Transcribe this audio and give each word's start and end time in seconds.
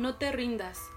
No 0.00 0.14
te 0.14 0.32
rindas, 0.32 0.88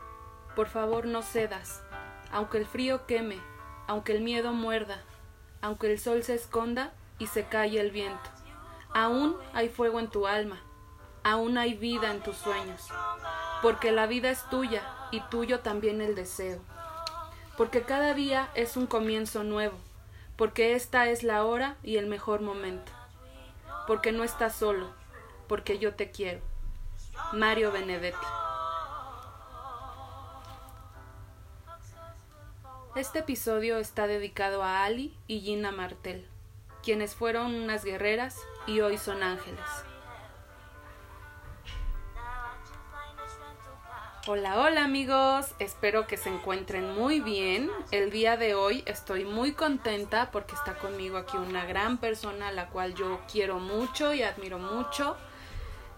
por 0.56 0.70
favor 0.70 1.06
no 1.06 1.24
cedas, 1.24 1.84
aunque 2.32 2.58
el 2.58 2.66
frío 2.66 3.06
queme, 3.06 3.38
aunque 3.86 4.14
el 4.16 4.22
miedo 4.22 4.54
muerda, 4.54 5.04
aunque 5.60 5.92
el 5.92 6.00
sol 6.00 6.24
se 6.24 6.36
esconda 6.36 6.94
y 7.20 7.28
se 7.28 7.44
calle 7.44 7.82
el 7.82 7.92
viento. 7.92 8.30
Aún 8.94 9.36
hay 9.54 9.68
fuego 9.68 10.00
en 10.00 10.08
tu 10.08 10.26
alma, 10.26 10.62
aún 11.22 11.58
hay 11.58 11.74
vida 11.74 12.12
en 12.12 12.22
tus 12.22 12.38
sueños, 12.38 12.88
porque 13.62 13.92
la 13.92 14.06
vida 14.06 14.30
es 14.30 14.50
tuya 14.50 14.84
y 15.12 15.20
tuyo 15.20 15.60
también 15.60 16.00
el 16.00 16.16
deseo, 16.16 16.62
porque 17.58 17.82
cada 17.82 18.14
día 18.14 18.52
es 18.56 18.78
un 18.78 18.88
comienzo 18.88 19.44
nuevo, 19.44 19.78
porque 20.38 20.76
esta 20.76 21.10
es 21.10 21.24
la 21.24 21.44
hora 21.44 21.76
y 21.84 21.98
el 21.98 22.08
mejor 22.08 22.40
momento, 22.40 22.94
porque 23.86 24.14
no 24.14 24.24
estás 24.24 24.56
solo, 24.56 24.92
porque 25.50 25.78
yo 25.78 25.94
te 25.94 26.10
quiero. 26.10 26.40
Mario 27.34 27.74
Benedetti. 27.74 28.43
Este 33.04 33.20
episodio 33.20 33.80
está 33.80 34.08
dedicado 34.08 34.64
a 34.64 34.86
Ali 34.86 35.14
y 35.28 35.42
Gina 35.42 35.74
Martel, 35.74 36.26
quienes 36.82 37.16
fueron 37.16 37.54
unas 37.54 37.84
guerreras 37.84 38.38
y 38.66 38.80
hoy 38.80 38.98
son 38.98 39.24
ángeles. 39.24 39.60
Hola, 44.26 44.58
hola 44.58 44.86
amigos, 44.86 45.54
espero 45.60 46.08
que 46.08 46.16
se 46.16 46.30
encuentren 46.30 46.94
muy 46.96 47.20
bien. 47.20 47.70
El 47.92 48.10
día 48.10 48.38
de 48.38 48.56
hoy 48.56 48.84
estoy 48.86 49.26
muy 49.26 49.52
contenta 49.52 50.32
porque 50.32 50.56
está 50.56 50.76
conmigo 50.76 51.18
aquí 51.18 51.36
una 51.36 51.66
gran 51.66 51.98
persona 51.98 52.48
a 52.48 52.52
la 52.54 52.70
cual 52.70 52.96
yo 52.96 53.20
quiero 53.30 53.60
mucho 53.60 54.14
y 54.14 54.24
admiro 54.24 54.60
mucho. 54.60 55.18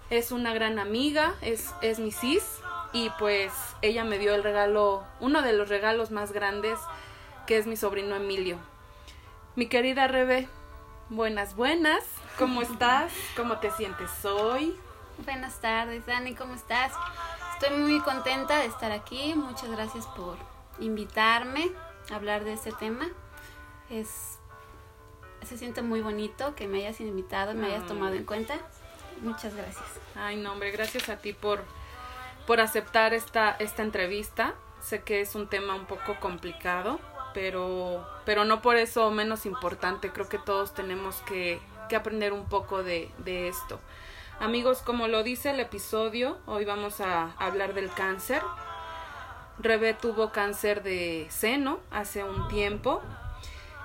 Es 0.10 0.32
una 0.32 0.56
gran 0.56 0.80
amiga, 0.80 1.36
es, 1.42 1.72
es 1.84 2.00
mi 2.00 2.12
sis 2.12 2.62
y 2.96 3.10
pues 3.20 3.52
ella 3.82 4.06
me 4.06 4.18
dio 4.18 4.34
el 4.34 4.42
regalo, 4.42 5.04
uno 5.20 5.42
de 5.42 5.52
los 5.52 5.68
regalos 5.68 6.12
más 6.12 6.32
grandes, 6.32 6.80
que 7.46 7.58
es 7.58 7.68
mi 7.68 7.76
sobrino 7.76 8.16
Emilio. 8.16 8.58
Mi 9.58 9.68
querida 9.68 10.08
Rebe, 10.08 10.48
buenas, 11.10 11.58
buenas, 11.58 12.06
¿cómo 12.40 12.62
estás? 12.62 13.12
¿Cómo 13.36 13.60
te 13.60 13.70
sientes 13.72 14.24
hoy? 14.24 14.80
Buenas 15.26 15.60
tardes, 15.60 16.06
Dani, 16.06 16.36
¿cómo 16.36 16.54
estás? 16.54 16.94
Estoy 17.60 17.78
muy 17.78 18.00
contenta 18.00 18.60
de 18.60 18.68
estar 18.68 18.94
aquí, 18.94 19.34
muchas 19.36 19.70
gracias 19.72 20.08
por 20.08 20.38
invitarme 20.80 21.74
a 22.10 22.16
hablar 22.16 22.46
de 22.46 22.54
este 22.54 22.72
tema. 22.72 23.10
Es 23.90 24.40
se 25.44 25.58
siente 25.58 25.82
muy 25.82 26.00
bonito 26.00 26.56
que 26.56 26.68
me 26.68 26.78
hayas 26.80 27.02
invitado 27.02 27.54
me 27.56 27.68
hayas 27.68 27.86
tomado 27.88 28.16
en 28.16 28.24
cuenta. 28.24 28.56
Muchas 29.22 29.54
gracias. 29.54 29.86
Ay, 30.16 30.38
no, 30.38 30.54
hombre, 30.54 30.72
gracias 30.72 31.10
a 31.10 31.18
ti 31.18 31.34
por 31.34 31.62
por 32.48 32.60
aceptar 32.62 33.14
esta, 33.14 33.52
esta 33.60 33.84
entrevista. 33.84 34.54
Sé 34.82 35.02
que 35.02 35.22
es 35.22 35.36
un 35.36 35.48
tema 35.48 35.76
un 35.76 35.86
poco 35.86 36.20
complicado, 36.20 37.00
pero, 37.34 38.08
pero 38.26 38.46
no 38.46 38.62
por 38.62 38.78
eso 38.78 39.10
menos 39.12 39.46
importante. 39.46 40.12
Creo 40.12 40.30
que 40.30 40.38
todos 40.38 40.74
tenemos 40.74 41.18
que, 41.28 41.60
que 41.90 41.96
aprender 41.96 42.34
un 42.34 42.46
poco 42.46 42.84
de, 42.84 43.12
de 43.20 43.48
esto. 43.48 43.80
Amigos, 44.40 44.82
como 44.82 45.08
lo 45.08 45.24
dice 45.24 45.52
el 45.52 45.60
episodio, 45.60 46.38
hoy 46.46 46.66
vamos 46.66 47.00
a 47.02 47.32
hablar 47.38 47.74
del 47.74 47.90
cáncer. 47.90 48.42
Rebe 49.58 49.94
tuvo 49.94 50.32
cáncer 50.32 50.84
de 50.84 51.28
seno 51.30 51.80
hace 51.90 52.24
un 52.26 52.50
tiempo 52.50 53.02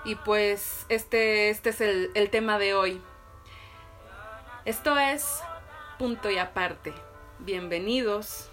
y 0.05 0.16
pues 0.16 0.86
este, 0.88 1.50
este 1.50 1.70
es 1.70 1.81
el, 1.81 2.11
el 2.14 2.31
tema 2.31 2.58
de 2.58 2.75
hoy. 2.75 3.00
Esto 4.64 4.98
es 4.98 5.41
punto 5.98 6.31
y 6.31 6.38
aparte. 6.38 6.92
Bienvenidos. 7.38 8.49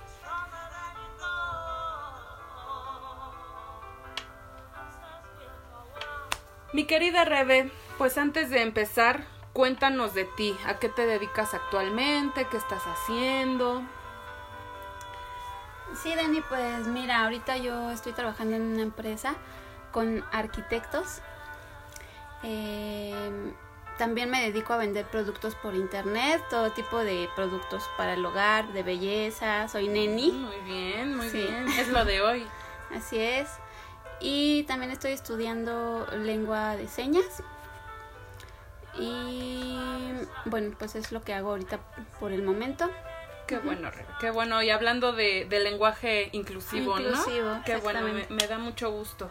Mi 6.78 6.86
querida 6.86 7.26
Rebe, 7.26 7.72
pues 7.98 8.20
antes 8.20 8.52
de 8.52 8.62
empezar, 8.62 9.24
cuéntanos 9.52 10.14
de 10.14 10.26
ti, 10.26 10.56
a 10.68 10.78
qué 10.78 10.90
te 10.90 11.08
dedicas 11.08 11.56
actualmente, 11.56 12.46
qué 12.52 12.58
estás 12.58 12.84
haciendo. 12.86 13.82
Sí, 16.04 16.14
Dani, 16.14 16.40
pues 16.42 16.86
mira, 16.86 17.24
ahorita 17.24 17.58
yo 17.58 17.90
estoy 17.90 18.14
trabajando 18.14 18.58
en 18.58 18.62
una 18.62 18.84
empresa 18.84 19.34
con 19.92 20.24
arquitectos. 20.32 21.22
Eh, 22.44 23.52
también 23.98 24.30
me 24.30 24.44
dedico 24.44 24.74
a 24.74 24.78
vender 24.78 25.08
productos 25.08 25.56
por 25.56 25.74
internet, 25.74 26.44
todo 26.52 26.74
tipo 26.74 27.00
de 27.00 27.28
productos 27.36 27.90
para 27.98 28.14
el 28.14 28.24
hogar, 28.24 28.72
de 28.74 28.84
belleza, 28.84 29.68
soy 29.68 29.88
neni. 29.88 30.32
Muy 30.32 30.60
bien, 30.72 31.18
muy 31.18 31.28
sí. 31.28 31.40
bien, 31.40 31.70
es 31.70 31.88
lo 31.88 32.06
de 32.06 32.22
hoy. 32.22 32.48
Así 32.96 33.18
es. 33.18 33.50
Y 34.20 34.64
también 34.64 34.92
estoy 34.92 35.12
estudiando 35.12 36.08
lengua 36.12 36.76
de 36.76 36.88
señas. 36.88 37.44
Y 39.00 39.78
bueno, 40.46 40.76
pues 40.78 40.96
es 40.96 41.12
lo 41.12 41.22
que 41.22 41.34
hago 41.34 41.52
ahorita 41.52 41.80
por 42.20 42.32
el 42.32 42.42
momento. 42.42 42.90
Qué 43.46 43.60
bueno, 43.60 43.92
Rebe. 43.92 44.08
Qué 44.20 44.32
bueno. 44.32 44.62
Y 44.62 44.70
hablando 44.70 45.14
de, 45.14 45.46
de 45.50 45.60
lenguaje 45.60 46.30
inclusivo, 46.34 47.00
Inclusivo, 47.00 47.56
¿no? 47.56 47.64
Qué 47.64 47.78
bueno, 47.78 48.02
me, 48.02 48.26
me, 48.30 48.48
da 48.48 48.58
mucho 48.58 48.92
gusto. 48.92 49.30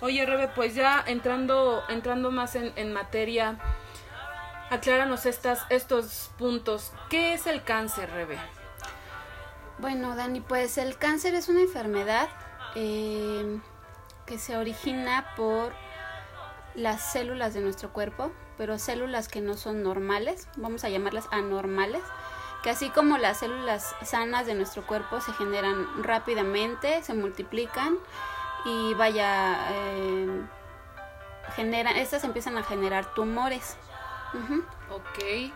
Oye, 0.00 0.26
Rebe, 0.26 0.48
pues 0.48 0.74
ya 0.74 1.02
entrando, 1.06 1.82
entrando 1.88 2.30
más 2.30 2.56
en, 2.56 2.72
en 2.76 2.92
materia, 2.92 3.56
acláranos 4.70 5.26
estas, 5.26 5.64
estos 5.70 6.30
puntos. 6.36 6.92
¿Qué 7.08 7.32
es 7.32 7.46
el 7.46 7.62
cáncer, 7.62 8.10
Rebe? 8.10 8.38
Bueno, 9.78 10.14
Dani, 10.14 10.40
pues 10.40 10.76
el 10.76 10.96
cáncer 10.96 11.34
es 11.34 11.48
una 11.48 11.60
enfermedad 11.60 12.28
eh, 12.74 13.58
que 14.28 14.38
se 14.38 14.58
origina 14.58 15.32
por 15.36 15.72
las 16.74 17.12
células 17.12 17.54
de 17.54 17.60
nuestro 17.60 17.92
cuerpo, 17.92 18.30
pero 18.58 18.78
células 18.78 19.26
que 19.26 19.40
no 19.40 19.56
son 19.56 19.82
normales, 19.82 20.48
vamos 20.56 20.84
a 20.84 20.90
llamarlas 20.90 21.26
anormales, 21.30 22.02
que 22.62 22.68
así 22.68 22.90
como 22.90 23.16
las 23.16 23.38
células 23.38 23.96
sanas 24.04 24.46
de 24.46 24.54
nuestro 24.54 24.86
cuerpo 24.86 25.22
se 25.22 25.32
generan 25.32 26.04
rápidamente, 26.04 27.02
se 27.02 27.14
multiplican 27.14 27.96
y 28.66 28.92
vaya, 28.94 29.56
eh, 29.70 30.42
generan, 31.56 31.96
estas 31.96 32.22
empiezan 32.22 32.58
a 32.58 32.62
generar 32.62 33.14
tumores. 33.14 33.76
Uh. 34.34 34.60
Ok. 34.94 35.52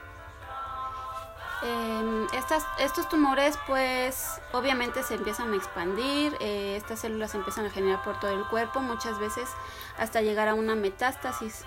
Eh, 1.65 2.27
estas, 2.37 2.65
estos 2.81 3.09
tumores 3.09 3.56
pues 3.67 4.41
obviamente 4.53 5.03
se 5.03 5.15
empiezan 5.15 5.53
a 5.53 5.56
expandir, 5.56 6.37
eh, 6.41 6.75
estas 6.77 7.00
células 7.00 7.31
se 7.31 7.37
empiezan 7.37 7.67
a 7.67 7.71
generar 7.71 8.03
por 8.03 8.19
todo 8.19 8.33
el 8.33 8.45
cuerpo, 8.49 8.81
muchas 8.81 9.19
veces 9.21 9.49
hasta 9.97 10.23
llegar 10.23 10.49
a 10.49 10.55
una 10.55 10.75
metástasis, 10.75 11.65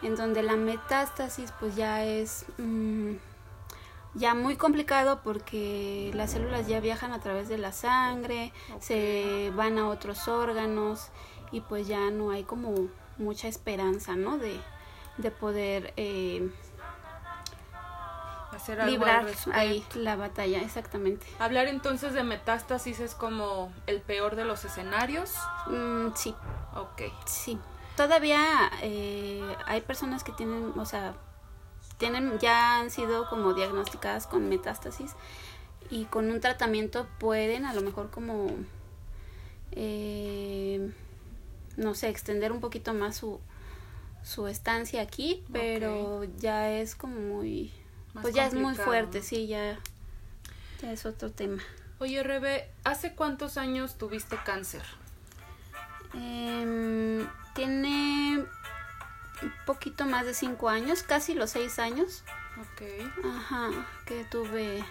en 0.00 0.16
donde 0.16 0.42
la 0.42 0.56
metástasis 0.56 1.52
pues 1.60 1.76
ya 1.76 2.04
es 2.04 2.46
mmm, 2.56 3.16
ya 4.14 4.34
muy 4.34 4.56
complicado 4.56 5.20
porque 5.22 6.10
las 6.14 6.30
células 6.30 6.66
ya 6.66 6.80
viajan 6.80 7.12
a 7.12 7.20
través 7.20 7.48
de 7.48 7.58
la 7.58 7.72
sangre, 7.72 8.52
okay. 8.68 8.80
se 8.80 9.52
van 9.56 9.76
a 9.78 9.88
otros 9.88 10.26
órganos 10.28 11.08
y 11.52 11.60
pues 11.60 11.86
ya 11.86 12.10
no 12.10 12.30
hay 12.30 12.44
como 12.44 12.74
mucha 13.18 13.48
esperanza, 13.48 14.16
¿no? 14.16 14.38
De, 14.38 14.58
de 15.18 15.30
poder... 15.30 15.92
Eh, 15.96 16.48
Hacer 18.54 18.80
algo 18.80 18.92
librar 18.92 19.26
ahí 19.52 19.84
la 19.94 20.16
batalla, 20.16 20.62
exactamente. 20.62 21.26
Hablar 21.38 21.66
entonces 21.66 22.12
de 22.12 22.22
metástasis 22.22 23.00
es 23.00 23.14
como 23.14 23.72
el 23.86 24.00
peor 24.00 24.36
de 24.36 24.44
los 24.44 24.64
escenarios. 24.64 25.34
Mm, 25.66 26.08
sí. 26.14 26.34
Ok. 26.74 27.02
Sí. 27.26 27.58
Todavía 27.96 28.70
eh, 28.82 29.42
hay 29.66 29.80
personas 29.80 30.24
que 30.24 30.32
tienen, 30.32 30.72
o 30.76 30.84
sea, 30.84 31.14
tienen, 31.98 32.38
ya 32.38 32.80
han 32.80 32.90
sido 32.90 33.28
como 33.28 33.54
diagnosticadas 33.54 34.26
con 34.26 34.48
metástasis 34.48 35.12
y 35.90 36.04
con 36.06 36.30
un 36.30 36.40
tratamiento 36.40 37.06
pueden 37.18 37.64
a 37.64 37.74
lo 37.74 37.82
mejor 37.82 38.10
como, 38.10 38.48
eh, 39.72 40.92
no 41.76 41.94
sé, 41.94 42.08
extender 42.08 42.50
un 42.50 42.60
poquito 42.60 42.94
más 42.94 43.16
su, 43.16 43.40
su 44.22 44.48
estancia 44.48 45.00
aquí, 45.02 45.44
pero 45.52 46.18
okay. 46.18 46.34
ya 46.38 46.70
es 46.72 46.96
como 46.96 47.20
muy 47.20 47.72
más 48.14 48.22
pues 48.22 48.34
ya 48.34 48.46
es 48.46 48.54
muy 48.54 48.74
fuerte, 48.74 49.22
sí, 49.22 49.46
ya, 49.46 49.78
ya 50.80 50.92
es 50.92 51.04
otro 51.04 51.30
tema. 51.30 51.62
Oye, 51.98 52.22
Rebe, 52.22 52.70
¿hace 52.84 53.14
cuántos 53.14 53.56
años 53.56 53.98
tuviste 53.98 54.36
cáncer? 54.44 54.82
Eh, 56.14 57.26
tiene 57.54 58.44
un 59.42 59.52
poquito 59.66 60.04
más 60.06 60.24
de 60.26 60.34
cinco 60.34 60.68
años, 60.68 61.02
casi 61.02 61.34
los 61.34 61.50
seis 61.50 61.78
años. 61.78 62.24
Ok. 62.60 62.82
Ajá, 63.24 63.70
que 64.06 64.24
tuve, 64.24 64.84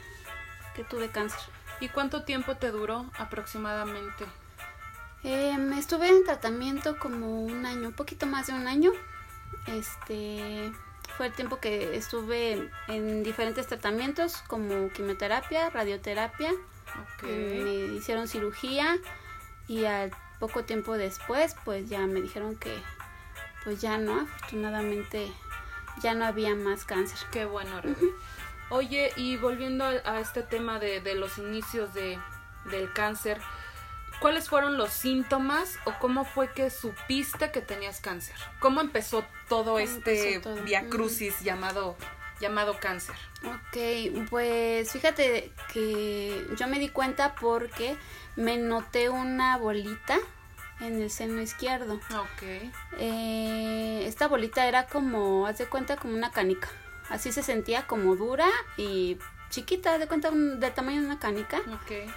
que 0.76 0.84
tuve 0.84 1.10
cáncer. 1.10 1.40
¿Y 1.80 1.90
cuánto 1.90 2.24
tiempo 2.24 2.56
te 2.58 2.72
duró 2.72 3.10
aproximadamente? 3.18 4.26
Eh, 5.24 5.56
estuve 5.78 6.10
en 6.10 6.24
tratamiento 6.26 7.00
como 7.00 7.44
un 7.44 7.66
año, 7.66 7.90
un 7.90 7.94
poquito 7.94 8.26
más 8.26 8.48
de 8.48 8.54
un 8.54 8.68
año. 8.68 8.92
Este, 9.68 10.72
fue 11.18 11.28
el 11.28 11.34
tiempo 11.34 11.60
que 11.60 11.96
estuve 11.96 12.70
en 12.88 13.24
diferentes 13.24 13.68
tratamientos 13.68 14.38
como 14.48 14.90
quimioterapia, 14.90 15.70
radioterapia. 15.70 16.52
Me 17.22 17.96
hicieron 17.96 18.28
cirugía 18.28 18.98
y 19.68 19.86
al 19.86 20.12
poco 20.40 20.64
tiempo 20.64 20.98
después 20.98 21.56
pues 21.66 21.90
ya 21.90 22.00
me 22.02 22.22
dijeron 22.22 22.56
que 22.56 22.76
pues 23.64 23.80
ya 23.82 23.98
no, 23.98 24.22
afortunadamente 24.22 25.32
ya 26.02 26.14
no 26.14 26.26
había 26.26 26.56
más 26.56 26.84
cáncer. 26.86 27.18
Qué 27.32 27.46
bueno. 27.46 27.82
Oye, 28.70 29.12
y 29.16 29.38
volviendo 29.38 29.86
a, 29.86 30.20
este 30.20 30.42
tema 30.42 30.80
de, 30.80 31.00
de 31.00 31.16
los 31.16 31.38
inicios 31.38 31.94
de, 31.94 32.20
del 32.72 32.92
cáncer, 32.92 33.40
¿cuáles 34.24 34.48
fueron 34.48 34.78
los 34.78 34.94
síntomas 34.94 35.78
o 35.84 35.92
cómo 36.00 36.24
fue 36.24 36.50
que 36.54 36.70
supiste 36.70 37.52
que 37.52 37.60
tenías 37.60 38.00
cáncer? 38.00 38.38
¿Cómo 38.62 38.80
empezó 38.80 39.26
todo 39.50 39.80
este 39.80 40.42
via 40.64 40.88
crucis 40.88 41.42
llamado 41.42 41.98
llamado 42.40 42.80
cáncer? 42.80 43.16
Ok, 43.44 44.30
pues 44.30 44.90
fíjate 44.94 45.52
que 45.74 46.48
yo 46.58 46.68
me 46.70 46.80
di 46.80 46.88
cuenta 46.88 47.36
porque 47.36 47.98
me 48.38 48.56
noté 48.56 49.10
una 49.10 49.58
bolita 49.58 50.18
en 50.80 51.02
el 51.02 51.12
seno 51.12 51.42
izquierdo. 51.42 51.96
Ok. 51.96 52.72
Eh, 53.00 54.06
esta 54.08 54.30
bolita 54.30 54.66
era 54.68 54.88
como, 54.88 55.48
haz 55.48 55.58
de 55.58 55.66
cuenta, 55.66 55.98
como 55.98 56.14
una 56.14 56.32
canica. 56.32 56.70
Así 57.10 57.34
se 57.34 57.44
sentía 57.44 57.88
como 57.88 58.16
dura 58.16 58.48
y 58.78 59.18
chiquita, 59.50 59.96
haz 59.96 60.00
de 60.00 60.08
cuenta, 60.08 60.32
del 60.32 60.74
tamaño 60.74 61.02
de 61.02 61.08
una 61.08 61.20
canica. 61.20 61.58
Ok. 61.58 62.10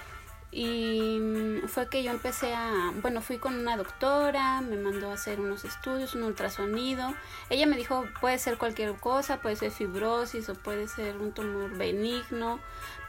Y 0.51 1.19
mm, 1.19 1.67
fue 1.67 1.89
que 1.89 2.03
yo 2.03 2.11
empecé 2.11 2.53
a, 2.53 2.91
bueno, 3.01 3.21
fui 3.21 3.37
con 3.37 3.55
una 3.55 3.75
doctora, 3.75 4.61
me 4.61 4.77
mandó 4.77 5.11
a 5.11 5.13
hacer 5.13 5.39
unos 5.39 5.65
estudios, 5.65 6.15
un 6.15 6.23
ultrasonido. 6.23 7.13
Ella 7.49 7.67
me 7.67 7.75
dijo, 7.75 8.05
puede 8.21 8.37
ser 8.39 8.57
cualquier 8.57 8.95
cosa, 8.95 9.41
puede 9.41 9.55
ser 9.55 9.71
fibrosis 9.71 10.47
o 10.49 10.55
puede 10.55 10.87
ser 10.87 11.17
un 11.17 11.33
tumor 11.33 11.77
benigno, 11.77 12.59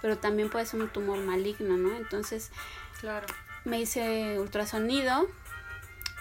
pero 0.02 0.19
también 0.19 0.50
puede 0.50 0.67
ser 0.67 0.81
un 0.81 0.88
tumor 0.88 1.19
maligno, 1.19 1.76
¿no? 1.76 1.96
Entonces, 1.96 2.50
claro. 3.00 3.26
me 3.64 3.81
hice 3.81 4.38
ultrasonido, 4.40 5.29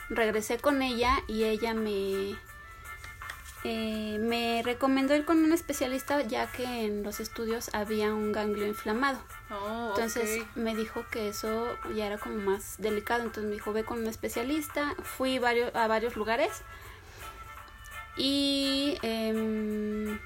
regresé 0.10 0.60
con 0.60 0.82
ella 0.82 1.18
y 1.28 1.46
ella 1.46 1.74
me 1.74 2.38
eh, 3.64 4.18
me 4.20 4.62
recomendó 4.64 5.16
ir 5.16 5.26
con 5.26 5.44
un 5.44 5.52
especialista 5.52 6.22
ya 6.22 6.52
que 6.52 6.64
en 6.86 7.04
los 7.04 7.20
estudios 7.20 7.70
había 7.74 8.14
un 8.14 8.32
ganglio 8.32 8.68
inflamado. 8.68 9.20
Oh, 9.50 9.90
entonces 9.90 10.46
me 10.56 10.76
dijo 10.76 11.06
que 11.10 11.30
eso 11.30 11.68
ya 11.96 12.06
era 12.06 12.18
como 12.18 12.36
más 12.36 12.76
delicado. 12.78 13.24
Entonces 13.24 13.46
me 13.46 13.54
dijo, 13.54 13.74
ve 13.74 13.84
con 13.84 14.00
un 14.00 14.08
especialista. 14.08 14.96
Fui 15.02 15.40
varios, 15.40 15.74
a 15.76 15.88
varios 15.88 16.16
lugares. 16.16 16.62
Y 18.16 18.98
em, 19.02 20.20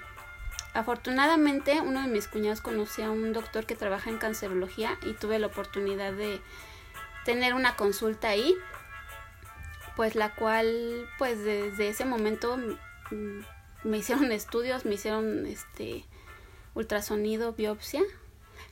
afortunadamente 0.73 1.81
uno 1.81 2.01
de 2.01 2.07
mis 2.07 2.27
cuñados 2.27 2.61
conocía 2.61 3.07
a 3.07 3.11
un 3.11 3.33
doctor 3.33 3.65
que 3.65 3.75
trabaja 3.75 4.09
en 4.09 4.17
cancerología 4.17 4.97
y 5.03 5.13
tuve 5.13 5.39
la 5.39 5.47
oportunidad 5.47 6.13
de 6.13 6.41
tener 7.23 7.53
una 7.53 7.77
consulta 7.77 8.29
ahí. 8.29 8.55
Pues 9.95 10.15
la 10.15 10.35
cual, 10.35 11.07
pues 11.17 11.43
desde 11.43 11.89
ese 11.89 12.05
momento 12.05 12.57
me 13.83 13.97
hicieron 13.97 14.31
estudios, 14.31 14.85
me 14.85 14.95
hicieron 14.95 15.45
este 15.45 16.05
ultrasonido, 16.73 17.53
biopsia. 17.53 18.01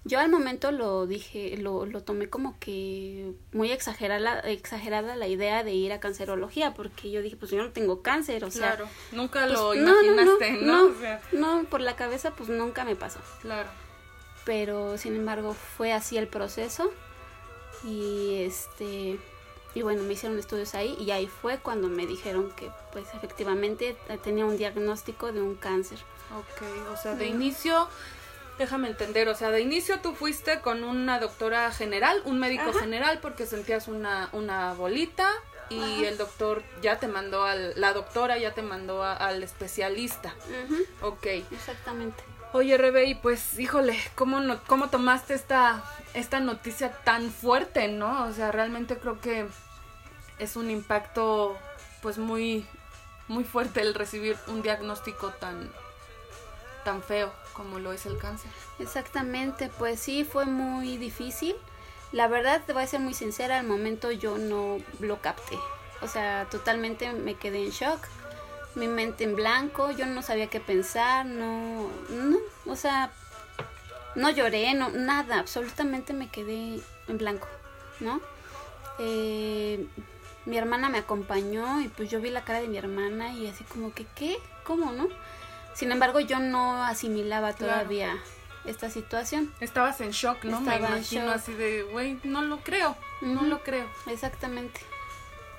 Yo 0.06 0.20
al 0.20 0.30
momento 0.30 0.72
lo 0.72 1.08
dije, 1.08 1.58
lo, 1.58 1.86
lo 1.86 2.04
tomé 2.04 2.30
como 2.30 2.58
que 2.60 3.34
muy 3.52 3.72
exagerada, 3.72 4.40
exagerada 4.42 5.16
la 5.16 5.28
idea 5.28 5.64
de 5.64 5.74
ir 5.74 5.92
a 5.92 6.00
cancerología, 6.00 6.74
porque 6.74 7.12
yo 7.12 7.22
dije, 7.22 7.36
pues 7.36 7.52
yo 7.52 7.62
no 7.62 7.72
tengo 7.72 8.02
cáncer, 8.02 8.46
o 8.46 8.52
sea. 8.52 8.76
Claro, 8.76 8.90
nunca 9.12 9.42
pues, 9.42 9.54
lo 9.54 9.74
imaginaste, 9.74 10.52
¿no? 10.62 10.94
No, 11.34 11.64
por 11.66 11.82
la 11.82 11.96
cabeza 11.96 12.32
pues 12.32 12.50
nunca 12.50 12.86
me 12.86 12.96
pasó. 12.96 13.20
Claro. 13.42 13.70
Pero 14.46 14.98
sin 14.98 15.16
embargo 15.16 15.54
fue 15.54 15.92
así 15.92 16.18
el 16.18 16.28
proceso 16.28 16.92
y 17.84 18.44
este 18.44 19.20
y 19.76 19.82
bueno, 19.82 20.04
me 20.04 20.14
hicieron 20.14 20.40
estudios 20.40 20.74
ahí 20.76 20.98
y 21.00 21.12
ahí 21.12 21.28
fue 21.28 21.60
cuando 21.60 21.88
me 21.90 22.08
dijeron 22.08 22.52
que 22.52 22.72
pues 22.92 23.08
efectivamente 23.14 23.96
tenía 24.24 24.46
un 24.46 24.58
diagnóstico 24.58 25.32
de 25.32 25.42
un 25.42 25.56
cáncer. 25.56 26.00
Ok, 26.36 26.64
o 26.92 26.98
sea, 26.98 27.16
de 27.16 27.28
inicio, 27.28 27.88
déjame 28.58 28.88
entender, 28.88 29.28
o 29.30 29.36
sea, 29.36 29.52
de 29.52 29.62
inicio 29.62 30.00
tú 30.00 30.14
fuiste 30.14 30.62
con 30.62 30.84
una 30.84 31.20
doctora 31.20 31.72
general, 31.72 32.22
un 32.26 32.40
médico 32.40 32.74
general 32.74 33.20
porque 33.22 33.46
sentías 33.46 33.88
una, 33.88 34.30
una 34.34 34.74
bolita 34.74 35.32
y 35.70 36.04
el 36.04 36.18
doctor 36.18 36.64
ya 36.82 37.00
te 37.00 37.08
mandó 37.08 37.44
al, 37.44 37.80
la 37.80 37.94
doctora 37.94 38.38
ya 38.38 38.54
te 38.54 38.64
mandó 38.64 39.04
al 39.04 39.44
especialista. 39.44 40.34
Ok. 41.02 41.26
Exactamente. 41.52 42.24
Oye, 42.52 42.80
Rebe, 42.80 43.06
y 43.06 43.14
pues, 43.14 43.60
híjole, 43.60 43.96
¿cómo, 44.16 44.40
no, 44.40 44.60
¿cómo 44.66 44.90
tomaste 44.90 45.36
esta, 45.36 45.84
esta 46.16 46.40
noticia 46.40 46.92
tan 47.04 47.30
fuerte, 47.30 47.88
no? 47.90 48.26
O 48.26 48.32
sea, 48.34 48.52
realmente 48.52 48.98
creo 48.98 49.22
que 49.22 49.46
es 50.40 50.56
un 50.56 50.72
impacto, 50.72 51.56
pues, 52.02 52.18
muy, 52.18 52.66
muy 53.28 53.44
fuerte 53.44 53.82
el 53.82 53.94
recibir 53.94 54.36
un 54.48 54.64
diagnóstico 54.64 55.30
tan, 55.30 55.70
tan 56.84 57.04
feo 57.04 57.32
como 57.54 57.78
lo 57.78 57.94
es 57.94 58.08
el 58.08 58.18
cáncer. 58.18 58.50
Exactamente, 58.80 59.70
pues 59.78 60.00
sí, 60.00 60.24
fue 60.24 60.48
muy 60.48 60.98
difícil. 60.98 61.56
La 62.12 62.28
verdad, 62.28 62.64
te 62.66 62.74
voy 62.74 62.82
a 62.82 62.88
ser 62.88 63.00
muy 63.00 63.14
sincera, 63.14 63.60
al 63.60 63.68
momento 63.68 64.12
yo 64.12 64.40
no 64.40 64.80
lo 65.00 65.22
capté. 65.22 65.60
O 66.02 66.08
sea, 66.08 66.48
totalmente 66.50 67.14
me 67.14 67.36
quedé 67.36 67.64
en 67.64 67.70
shock 67.70 68.00
mi 68.76 68.88
mente 68.88 69.24
en 69.24 69.36
blanco, 69.36 69.92
yo 69.92 70.06
no 70.06 70.22
sabía 70.22 70.48
qué 70.48 70.60
pensar, 70.60 71.26
no, 71.26 71.90
no, 72.10 72.38
o 72.66 72.76
sea, 72.76 73.12
no 74.16 74.30
lloré, 74.30 74.74
no, 74.74 74.90
nada, 74.90 75.40
absolutamente 75.40 76.14
me 76.14 76.30
quedé 76.30 76.80
en 77.08 77.18
blanco, 77.18 77.48
¿no? 78.00 78.22
Eh, 79.00 79.86
mi 80.46 80.58
hermana 80.58 80.90
me 80.90 80.98
acompañó 80.98 81.82
y 81.82 81.88
pues 81.90 82.10
yo 82.10 82.22
vi 82.22 82.30
la 82.30 82.44
cara 82.44 82.62
de 82.62 82.68
mi 82.68 82.78
hermana 82.78 83.34
y 83.34 83.48
así 83.48 83.64
como 83.64 83.94
que, 83.94 84.06
¿qué? 84.16 84.38
¿Cómo, 84.64 84.92
no? 84.92 85.08
Sin 85.74 85.92
embargo, 85.92 86.20
yo 86.20 86.40
no 86.40 86.84
asimilaba 86.84 87.54
todavía 87.54 88.18
esta 88.66 88.90
situación. 88.90 89.54
Estabas 89.62 90.02
en 90.02 90.12
shock, 90.12 90.44
¿no? 90.44 90.60
me 90.62 90.76
imagino 90.76 91.32
así 91.32 91.54
de, 91.54 91.84
güey, 91.84 92.20
no 92.24 92.42
lo 92.42 92.60
creo, 92.60 92.96
no 93.22 93.44
lo 93.44 93.64
creo. 93.64 93.88
Exactamente. 94.08 94.82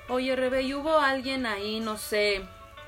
Oye, 0.09 0.35
Rebe, 0.35 0.61
¿y 0.61 0.73
hubo 0.73 0.99
alguien 0.99 1.45
ahí, 1.45 1.79
no 1.79 1.97
sé, 1.97 2.45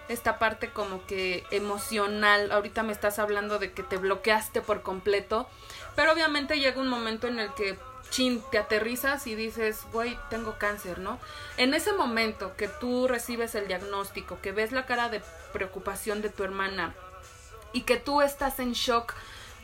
esta 0.09 0.39
parte 0.39 0.69
como 0.69 1.05
que 1.05 1.43
emocional. 1.51 2.51
Ahorita 2.51 2.83
me 2.83 2.93
estás 2.93 3.19
hablando 3.19 3.59
de 3.59 3.71
que 3.71 3.83
te 3.83 3.97
bloqueaste 3.97 4.61
por 4.61 4.81
completo, 4.81 5.47
pero 5.95 6.11
obviamente 6.13 6.59
llega 6.59 6.81
un 6.81 6.89
momento 6.89 7.27
en 7.27 7.39
el 7.39 7.53
que 7.53 7.77
chin, 8.09 8.43
te 8.51 8.59
aterrizas 8.59 9.25
y 9.25 9.33
dices, 9.33 9.85
güey, 9.91 10.17
tengo 10.29 10.57
cáncer, 10.59 10.99
¿no? 10.99 11.19
En 11.57 11.73
ese 11.73 11.93
momento 11.93 12.55
que 12.55 12.67
tú 12.67 13.07
recibes 13.07 13.55
el 13.55 13.67
diagnóstico, 13.67 14.39
que 14.39 14.51
ves 14.51 14.71
la 14.71 14.85
cara 14.85 15.09
de 15.09 15.21
preocupación 15.51 16.21
de 16.21 16.29
tu 16.29 16.43
hermana 16.43 16.93
y 17.71 17.81
que 17.81 17.97
tú 17.97 18.21
estás 18.21 18.59
en 18.59 18.73
shock, 18.73 19.15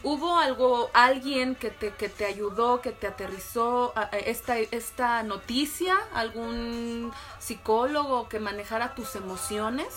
¿hubo 0.02 0.40
algo, 0.40 0.90
alguien 0.94 1.54
que 1.54 1.70
te, 1.70 1.92
que 1.92 2.10
te 2.10 2.26
ayudó, 2.26 2.82
que 2.82 2.92
te 2.92 3.06
aterrizó 3.06 3.94
esta, 4.12 4.58
esta 4.58 5.22
noticia? 5.22 5.96
¿Algún 6.14 7.12
psicólogo 7.38 8.30
que 8.30 8.40
manejara 8.40 8.96
tus 8.96 9.16
emociones? 9.16 9.94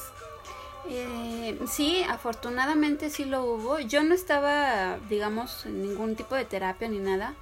Eh, 0.88 1.58
sí, 1.68 2.04
afortunadamente 2.08 3.10
sí 3.10 3.24
lo 3.24 3.44
hubo. 3.44 3.78
Yo 3.78 4.02
no 4.02 4.14
estaba, 4.14 4.98
digamos, 5.08 5.66
en 5.66 5.82
ningún 5.82 6.16
tipo 6.16 6.34
de 6.34 6.44
terapia 6.44 6.88
ni 6.88 6.98
nada, 6.98 7.34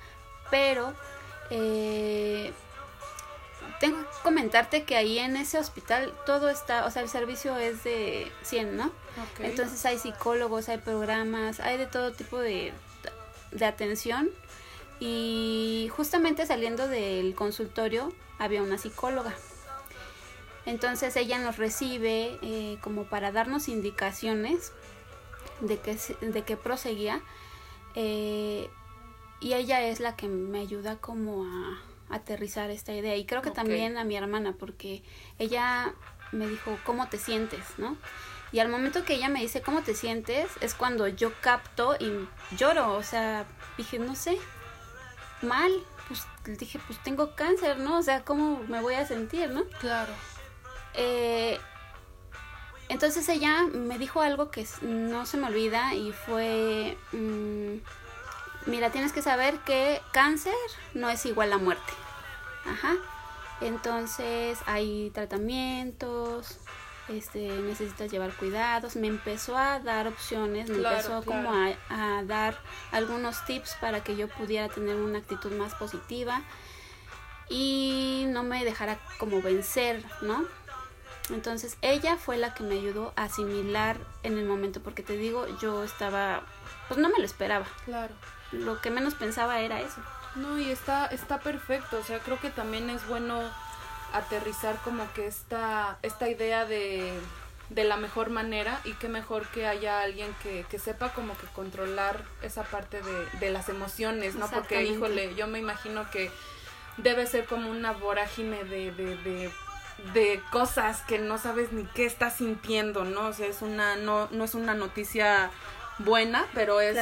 pero 0.51 0.93
eh, 1.51 2.53
tengo 3.81 3.99
que 3.99 4.23
comentarte 4.23 4.85
que 4.85 4.97
ahí 4.97 5.19
en 5.19 5.37
ese 5.37 5.59
hospital 5.59 6.13
todo 6.27 6.51
está, 6.51 6.85
o 6.85 6.91
sea, 6.91 7.03
el 7.03 7.09
servicio 7.09 7.57
es 7.57 7.83
de 7.83 8.31
100, 8.43 8.77
¿no? 8.77 8.93
Entonces 9.41 9.85
hay 9.87 9.99
psicólogos, 9.99 10.69
hay 10.69 10.79
programas, 10.79 11.61
hay 11.61 11.79
de 11.79 11.87
todo 11.87 12.13
tipo 12.13 12.39
de, 12.39 12.73
de 13.53 13.65
atención. 13.65 14.31
Y 15.01 15.91
justamente 15.97 16.47
saliendo 16.47 16.87
del 16.87 17.35
consultorio 17.35 18.13
había 18.39 18.63
una 18.63 18.77
psicóloga. 18.77 19.35
Entonces 20.67 21.17
ella 21.17 21.39
nos 21.39 21.57
recibe 21.57 22.39
eh, 22.43 22.79
como 22.83 23.05
para 23.05 23.33
darnos 23.33 23.69
indicaciones 23.69 24.73
de 25.61 25.79
que, 25.79 25.97
de 26.21 26.43
que 26.43 26.57
proseguía. 26.57 27.21
Eh, 27.95 28.69
y 29.41 29.55
ella 29.55 29.83
es 29.83 30.01
la 30.01 30.17
que 30.17 30.29
me 30.29 30.61
ayuda 30.61 30.97
como 30.97 31.45
a, 31.45 31.81
aterrizar 32.11 32.71
esta 32.71 32.93
idea. 32.93 33.17
Y 33.17 33.25
creo 33.25 33.41
que 33.41 33.51
también 33.51 33.97
a 33.97 34.05
mi 34.05 34.17
hermana, 34.17 34.55
porque 34.59 35.03
ella 35.39 35.95
me 36.33 36.47
dijo, 36.47 36.77
¿cómo 36.85 37.09
te 37.09 37.19
sientes? 37.19 37.61
¿No? 37.79 37.97
Y 38.53 38.59
al 38.59 38.69
momento 38.69 39.05
que 39.05 39.15
ella 39.15 39.29
me 39.29 39.41
dice, 39.41 39.63
¿cómo 39.63 39.83
te 39.83 39.95
sientes? 39.95 40.51
Es 40.61 40.75
cuando 40.75 41.07
yo 41.07 41.33
capto 41.41 41.97
y 42.01 42.29
lloro. 42.57 42.95
O 42.95 43.03
sea, 43.03 43.47
dije, 43.79 43.99
no 43.99 44.17
sé, 44.17 44.39
mal. 45.41 45.73
Pues 46.09 46.27
dije, 46.59 46.81
pues 46.87 47.01
tengo 47.05 47.37
cáncer, 47.37 47.79
¿no? 47.79 47.99
O 47.99 48.03
sea, 48.03 48.25
¿cómo 48.25 48.65
me 48.69 48.81
voy 48.81 48.95
a 48.95 49.07
sentir, 49.07 49.51
¿no? 49.51 49.63
Claro. 49.81 50.13
Eh, 50.95 51.59
entonces 52.89 53.29
ella 53.29 53.63
me 53.73 53.99
dijo 53.99 54.21
algo 54.21 54.51
que 54.51 54.67
no 54.83 55.25
se 55.25 55.37
me 55.37 55.47
olvida 55.47 55.95
y 55.95 56.13
fue, 56.13 56.99
mm, 57.13 57.77
mira, 58.67 58.91
tienes 58.91 59.13
que 59.13 59.23
saber 59.23 59.59
que 59.61 60.03
cáncer 60.13 60.55
no 60.95 61.09
es 61.09 61.25
igual 61.25 61.53
a 61.53 61.59
muerte. 61.59 61.93
Ajá. 62.67 62.97
Entonces 63.61 64.59
hay 64.67 65.11
tratamientos, 65.11 66.59
este, 67.09 67.49
necesitas 67.49 68.11
llevar 68.11 68.33
cuidados. 68.33 68.97
Me 68.97 69.07
empezó 69.07 69.57
a 69.57 69.79
dar 69.79 70.09
opciones, 70.09 70.69
me 70.69 70.77
empezó 70.77 71.23
como 71.25 71.53
a, 71.53 71.69
a, 71.91 72.25
dar 72.25 72.59
algunos 72.91 73.45
tips 73.45 73.77
para 73.81 74.03
que 74.03 74.17
yo 74.17 74.29
pudiera 74.29 74.69
tener 74.69 74.97
una 74.97 75.19
actitud 75.19 75.53
más 75.53 75.75
positiva 75.75 76.43
y 77.49 78.27
no 78.29 78.45
me 78.45 78.65
dejara 78.65 78.99
como 79.19 79.43
vencer, 79.43 80.03
¿no? 80.23 80.45
Entonces 81.33 81.77
ella 81.83 82.17
fue 82.17 82.37
la 82.37 82.55
que 82.55 82.63
me 82.63 82.75
ayudó 82.75 83.13
a 83.17 83.25
asimilar 83.25 83.99
en 84.23 84.39
el 84.39 84.47
momento, 84.47 84.81
porque 84.81 85.03
te 85.03 85.17
digo, 85.17 85.47
yo 85.61 85.85
estaba, 85.85 86.43
pues 86.89 86.99
no 86.99 87.09
me 87.09 87.19
lo 87.19 87.25
esperaba. 87.25 87.67
Claro. 87.85 88.13
Lo 88.53 88.81
que 88.81 88.91
menos 88.91 89.15
pensaba 89.15 89.61
era 89.61 89.81
eso. 89.81 90.01
No, 90.35 90.59
y 90.59 90.71
está, 90.71 91.07
está 91.07 91.41
perfecto, 91.41 91.99
o 91.99 92.05
sea, 92.05 92.19
creo 92.21 92.39
que 92.41 92.51
también 92.51 92.89
es 92.91 93.07
bueno 93.09 93.41
aterrizar 94.13 94.77
como 94.83 95.11
que 95.13 95.27
esta, 95.27 95.99
esta 96.03 96.29
idea 96.29 96.65
de, 96.65 97.13
de 97.69 97.85
la 97.85 97.97
mejor 97.97 98.31
manera 98.31 98.81
y 98.85 98.93
qué 98.95 99.09
mejor 99.09 99.47
que 99.49 99.67
haya 99.67 100.01
alguien 100.03 100.35
que, 100.43 100.65
que 100.69 100.79
sepa 100.79 101.13
como 101.13 101.37
que 101.37 101.47
controlar 101.49 102.25
esa 102.43 102.65
parte 102.65 103.03
de, 103.03 103.27
de 103.39 103.51
las 103.51 103.69
emociones, 103.69 104.35
¿no? 104.35 104.49
Porque, 104.49 104.85
híjole, 104.85 105.35
yo 105.37 105.47
me 105.47 105.59
imagino 105.59 106.11
que 106.11 106.31
debe 106.97 107.27
ser 107.27 107.47
como 107.47 107.71
una 107.71 107.93
vorágine 107.93 108.65
de, 108.65 108.93
de, 108.93 109.17
de 109.17 109.51
de 110.13 110.43
cosas 110.51 111.03
que 111.03 111.19
no 111.19 111.39
sabes 111.39 111.73
ni 111.73 111.85
qué 111.85 112.07
estás 112.07 112.37
sintiendo, 112.37 113.05
¿no? 113.05 113.29
O 113.29 113.33
sea, 113.33 113.47
es 113.47 113.63
una, 113.63 113.97
no, 113.97 114.29
no 114.31 114.45
es 114.45 114.55
una 114.55 114.75
noticia 114.75 115.51
buena, 115.99 116.47
pero 116.55 116.81
es, 116.81 116.97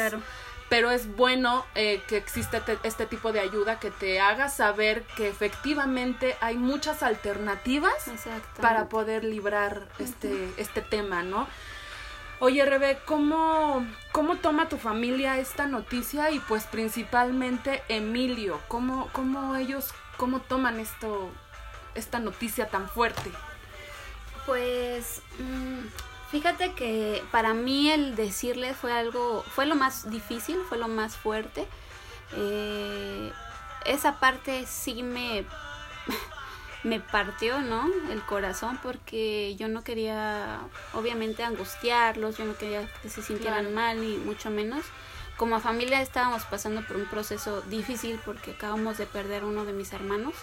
pero 0.68 0.90
es 0.90 1.14
bueno 1.16 1.64
eh, 1.74 2.02
que 2.08 2.16
exista 2.16 2.62
este 2.82 3.06
tipo 3.06 3.32
de 3.32 3.40
ayuda 3.40 3.80
que 3.80 3.90
te 3.90 4.20
haga 4.20 4.48
saber 4.48 5.02
que 5.16 5.28
efectivamente 5.28 6.36
hay 6.40 6.56
muchas 6.56 7.02
alternativas 7.02 7.94
para 8.60 8.88
poder 8.88 9.24
librar 9.24 9.88
este, 9.98 10.52
este 10.56 10.82
tema, 10.82 11.22
¿no? 11.22 11.46
Oye, 12.40 12.64
Rebe, 12.64 13.00
¿cómo, 13.04 13.84
¿cómo 14.12 14.36
toma 14.36 14.68
tu 14.68 14.76
familia 14.76 15.38
esta 15.38 15.66
noticia? 15.66 16.30
Y 16.30 16.38
pues 16.38 16.64
principalmente 16.64 17.82
Emilio, 17.88 18.60
¿cómo, 18.68 19.08
cómo 19.12 19.56
ellos, 19.56 19.92
cómo 20.16 20.40
toman 20.40 20.78
esto, 20.78 21.32
esta 21.98 22.18
noticia 22.18 22.68
tan 22.68 22.88
fuerte? 22.88 23.30
Pues 24.46 25.22
mm, 25.38 25.86
fíjate 26.30 26.72
que 26.72 27.22
para 27.30 27.54
mí 27.54 27.90
el 27.90 28.16
decirle 28.16 28.74
fue 28.74 28.92
algo, 28.92 29.44
fue 29.54 29.66
lo 29.66 29.74
más 29.74 30.10
difícil, 30.10 30.58
fue 30.68 30.78
lo 30.78 30.88
más 30.88 31.16
fuerte. 31.16 31.66
Eh, 32.32 33.32
esa 33.84 34.20
parte 34.20 34.66
sí 34.66 35.02
me, 35.02 35.44
me 36.82 37.00
partió, 37.00 37.60
¿no? 37.60 37.86
El 38.10 38.22
corazón 38.22 38.78
porque 38.82 39.56
yo 39.56 39.68
no 39.68 39.82
quería, 39.82 40.60
obviamente, 40.94 41.42
angustiarlos, 41.42 42.38
yo 42.38 42.44
no 42.44 42.56
quería 42.56 42.86
que 43.02 43.08
se 43.08 43.22
sintieran 43.22 43.74
mal, 43.74 44.00
ni 44.00 44.16
mucho 44.16 44.50
menos. 44.50 44.84
Como 45.36 45.60
familia 45.60 46.00
estábamos 46.02 46.44
pasando 46.44 46.82
por 46.82 46.96
un 46.96 47.06
proceso 47.06 47.60
difícil 47.62 48.20
porque 48.24 48.52
acabamos 48.52 48.98
de 48.98 49.06
perder 49.06 49.44
uno 49.44 49.64
de 49.64 49.72
mis 49.72 49.92
hermanos. 49.92 50.34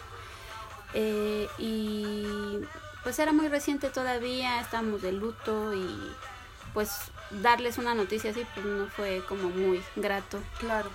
Eh, 0.96 1.48
y 1.60 2.62
pues 3.04 3.20
era 3.20 3.34
muy 3.34 3.50
reciente 3.50 3.90
todavía, 3.90 4.62
estábamos 4.62 5.02
de 5.02 5.12
luto 5.12 5.74
y 5.76 5.96
pues 6.74 6.90
darles 7.30 7.78
una 7.78 7.94
noticia 7.94 8.32
así 8.32 8.46
pues 8.54 8.66
no 8.66 8.88
fue 8.88 9.22
como 9.28 9.50
muy 9.50 9.84
grato. 9.96 10.40
Claro. 10.60 10.90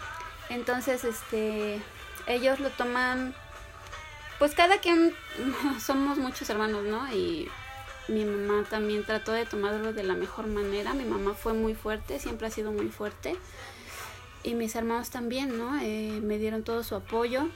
Entonces, 0.49 1.04
este, 1.04 1.80
ellos 2.26 2.59
lo 2.61 2.71
toman, 2.71 3.35
pues 4.38 4.54
cada 4.54 4.78
quien, 4.78 5.14
somos 5.80 6.19
muchos 6.19 6.50
hermanos, 6.50 6.85
¿no? 6.85 7.12
Y 7.12 7.49
mi 8.09 8.25
mamá 8.25 8.64
también 8.69 9.04
trató 9.04 9.33
de 9.33 9.47
tomarlo 9.47 9.92
de 9.92 10.02
la 10.02 10.14
mejor 10.14 10.47
manera. 10.47 10.95
Mi 10.95 11.04
mamá 11.04 11.35
fue 11.35 11.52
muy 11.52 11.75
fuerte, 11.75 12.19
siempre 12.19 12.49
ha 12.49 12.50
sido 12.50 12.73
muy 12.73 12.88
fuerte. 12.88 13.37
Y 14.42 14.54
mis 14.54 14.75
hermanos 14.75 15.11
también, 15.11 15.57
¿no? 15.57 15.78
Eh, 15.80 16.21
me 16.23 16.38
dieron 16.38 16.64
todo 16.64 16.83
su 16.83 16.97
apoyo. 16.97 17.49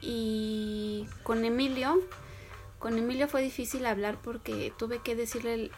Y 0.00 1.06
con 1.22 1.44
Emilio, 1.44 2.00
con 2.78 2.96
Emilio 2.96 3.28
fue 3.28 3.42
difícil 3.42 3.86
hablar 3.86 4.18
porque 4.22 4.72
tuve 4.78 5.00
que 5.00 5.16
decirle 5.16 5.70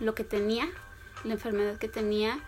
lo 0.00 0.14
que 0.14 0.24
tenía, 0.24 0.68
la 1.24 1.34
enfermedad 1.34 1.78
que 1.78 1.88
tenía. 1.88 2.38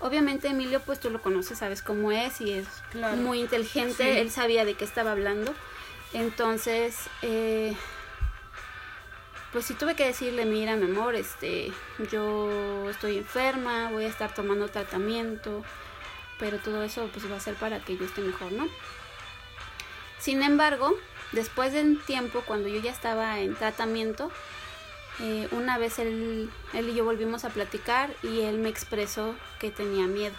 Obviamente 0.00 0.48
Emilio, 0.48 0.80
pues 0.80 0.98
tú 0.98 1.10
lo 1.10 1.20
conoces, 1.22 1.58
sabes 1.58 1.82
cómo 1.82 2.10
es 2.10 2.40
y 2.40 2.52
es 2.52 2.66
muy 3.18 3.40
inteligente, 3.40 4.20
él 4.20 4.30
sabía 4.30 4.64
de 4.64 4.74
qué 4.74 4.84
estaba 4.84 5.12
hablando. 5.12 5.54
Entonces, 6.12 6.96
eh, 7.22 7.76
pues 9.52 9.66
sí 9.66 9.74
tuve 9.74 9.94
que 9.94 10.06
decirle, 10.06 10.44
mira, 10.44 10.76
mi 10.76 10.84
amor, 10.84 11.14
este, 11.14 11.72
yo 12.10 12.88
estoy 12.88 13.18
enferma, 13.18 13.90
voy 13.90 14.04
a 14.04 14.08
estar 14.08 14.34
tomando 14.34 14.68
tratamiento, 14.68 15.64
pero 16.40 16.58
todo 16.58 16.82
eso 16.82 17.08
pues 17.12 17.30
va 17.30 17.36
a 17.36 17.40
ser 17.40 17.54
para 17.54 17.78
que 17.84 17.96
yo 17.96 18.04
esté 18.04 18.22
mejor, 18.22 18.50
¿no? 18.52 18.66
Sin 20.18 20.42
embargo, 20.42 20.92
después 21.32 21.72
de 21.72 21.82
un 21.82 22.00
tiempo, 22.00 22.42
cuando 22.46 22.68
yo 22.68 22.80
ya 22.80 22.90
estaba 22.90 23.40
en 23.40 23.54
tratamiento, 23.54 24.30
eh, 25.20 25.48
una 25.52 25.78
vez 25.78 25.98
él, 25.98 26.50
él, 26.72 26.88
y 26.88 26.94
yo 26.94 27.04
volvimos 27.04 27.44
a 27.44 27.50
platicar 27.50 28.14
y 28.22 28.40
él 28.40 28.58
me 28.58 28.70
expresó 28.70 29.34
que 29.58 29.70
tenía 29.70 30.06
miedo. 30.06 30.34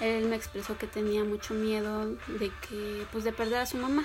Él 0.00 0.26
me 0.26 0.36
expresó 0.36 0.78
que 0.78 0.86
tenía 0.86 1.24
mucho 1.24 1.54
miedo 1.54 2.16
de 2.26 2.52
que, 2.68 3.06
pues 3.12 3.24
de 3.24 3.32
perder 3.32 3.60
a 3.60 3.66
su 3.66 3.76
mamá, 3.78 4.04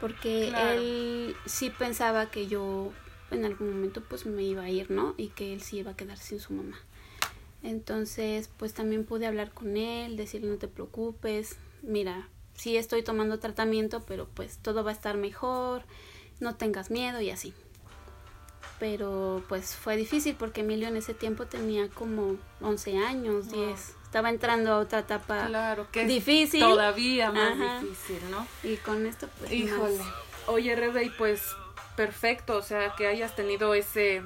porque 0.00 0.48
él 0.48 1.36
sí 1.46 1.70
pensaba 1.70 2.30
que 2.30 2.46
yo 2.46 2.92
en 3.30 3.44
algún 3.44 3.72
momento 3.72 4.02
pues 4.02 4.26
me 4.26 4.42
iba 4.42 4.62
a 4.62 4.70
ir, 4.70 4.90
¿no? 4.90 5.14
Y 5.16 5.28
que 5.28 5.52
él 5.52 5.62
sí 5.62 5.78
iba 5.78 5.92
a 5.92 5.96
quedar 5.96 6.18
sin 6.18 6.38
su 6.38 6.52
mamá. 6.52 6.78
Entonces, 7.66 8.48
pues 8.56 8.74
también 8.74 9.04
pude 9.04 9.26
hablar 9.26 9.50
con 9.50 9.76
él, 9.76 10.16
decirle 10.16 10.48
no 10.48 10.56
te 10.56 10.68
preocupes, 10.68 11.56
mira, 11.82 12.28
sí 12.54 12.76
estoy 12.76 13.02
tomando 13.02 13.40
tratamiento, 13.40 14.02
pero 14.06 14.28
pues 14.32 14.58
todo 14.58 14.84
va 14.84 14.90
a 14.90 14.94
estar 14.94 15.16
mejor, 15.16 15.82
no 16.38 16.54
tengas 16.54 16.92
miedo 16.92 17.20
y 17.20 17.30
así. 17.30 17.52
Pero 18.78 19.42
pues 19.48 19.74
fue 19.74 19.96
difícil 19.96 20.36
porque 20.38 20.60
Emilio 20.60 20.86
en 20.86 20.96
ese 20.96 21.12
tiempo 21.12 21.46
tenía 21.46 21.88
como 21.88 22.36
11 22.60 22.98
años, 22.98 23.50
10. 23.50 23.94
Estaba 24.04 24.30
entrando 24.30 24.72
a 24.72 24.78
otra 24.78 25.00
etapa 25.00 25.46
claro, 25.48 25.88
que 25.90 26.04
difícil. 26.04 26.60
Todavía 26.60 27.32
más 27.32 27.82
difícil, 27.82 28.20
¿no? 28.30 28.46
Y 28.62 28.76
con 28.76 29.06
esto 29.06 29.28
pues... 29.40 29.52
Híjole. 29.52 29.98
Oye, 30.46 30.76
Rebe, 30.76 31.10
pues 31.18 31.42
perfecto, 31.96 32.58
o 32.58 32.62
sea, 32.62 32.94
que 32.96 33.08
hayas 33.08 33.34
tenido 33.34 33.74
ese 33.74 34.22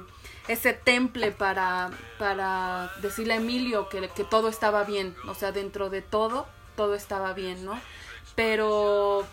ese 0.51 0.73
temple 0.73 1.31
para, 1.31 1.91
para 2.19 2.91
decirle 3.01 3.33
a 3.33 3.37
Emilio 3.37 3.89
que, 3.89 4.09
que 4.09 4.23
todo 4.23 4.49
estaba 4.49 4.83
bien, 4.83 5.15
o 5.27 5.33
sea, 5.33 5.51
dentro 5.51 5.89
de 5.89 6.01
todo, 6.01 6.47
todo 6.75 6.95
estaba 6.95 7.33
bien, 7.33 7.65
¿no? 7.65 7.79
Pero, 8.35 9.25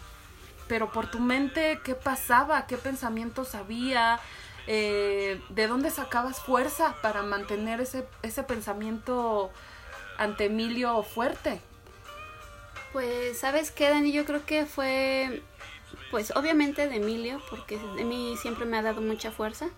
pero 0.67 0.93
por 0.93 1.11
tu 1.11 1.21
mente, 1.21 1.81
¿qué 1.85 1.95
pasaba? 1.95 2.67
¿Qué 2.67 2.77
pensamientos 2.77 3.55
había? 3.55 4.21
Eh, 4.67 5.41
¿De 5.49 5.67
dónde 5.67 5.91
sacabas 5.91 6.41
fuerza 6.41 6.95
para 7.01 7.23
mantener 7.23 7.81
ese, 7.81 8.07
ese 8.23 8.43
pensamiento 8.43 9.51
ante 10.19 10.47
Emilio 10.47 11.03
fuerte? 11.03 11.61
Pues, 12.93 13.39
¿sabes 13.39 13.71
qué, 13.71 13.89
Dani? 13.89 14.13
Yo 14.13 14.25
creo 14.25 14.45
que 14.45 14.67
fue, 14.67 15.43
pues, 16.11 16.33
obviamente 16.37 16.89
de 16.89 16.97
Emilio, 16.97 17.41
porque 17.51 17.79
de 17.97 18.05
mí 18.05 18.37
siempre 18.41 18.67
me 18.67 18.79
ha 18.79 18.83
dado 18.83 19.01
mucha 19.01 19.31
fuerza. 19.31 19.69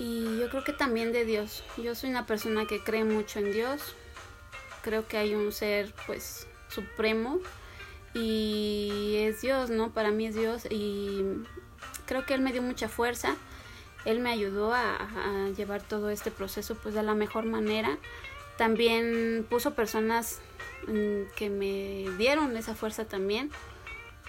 Y 0.00 0.38
yo 0.38 0.48
creo 0.48 0.64
que 0.64 0.72
también 0.72 1.12
de 1.12 1.26
Dios. 1.26 1.62
Yo 1.76 1.94
soy 1.94 2.08
una 2.08 2.24
persona 2.24 2.64
que 2.64 2.82
cree 2.82 3.04
mucho 3.04 3.38
en 3.38 3.52
Dios. 3.52 3.94
Creo 4.80 5.06
que 5.06 5.18
hay 5.18 5.34
un 5.34 5.52
ser, 5.52 5.92
pues, 6.06 6.46
supremo. 6.68 7.38
Y 8.14 9.16
es 9.18 9.42
Dios, 9.42 9.68
¿no? 9.68 9.92
Para 9.92 10.10
mí 10.10 10.26
es 10.26 10.34
Dios. 10.34 10.66
Y 10.70 11.22
creo 12.06 12.24
que 12.24 12.32
Él 12.32 12.40
me 12.40 12.50
dio 12.50 12.62
mucha 12.62 12.88
fuerza. 12.88 13.36
Él 14.06 14.20
me 14.20 14.30
ayudó 14.30 14.72
a, 14.72 15.50
llevar 15.54 15.82
todo 15.82 16.08
este 16.08 16.30
proceso, 16.30 16.76
pues, 16.76 16.94
de 16.94 17.02
la 17.02 17.12
mejor 17.12 17.44
manera. 17.44 17.98
También 18.56 19.46
puso 19.50 19.74
personas 19.74 20.40
mm, 20.86 21.34
que 21.36 21.50
me 21.50 22.06
dieron 22.16 22.56
esa 22.56 22.74
fuerza 22.74 23.04
también 23.04 23.50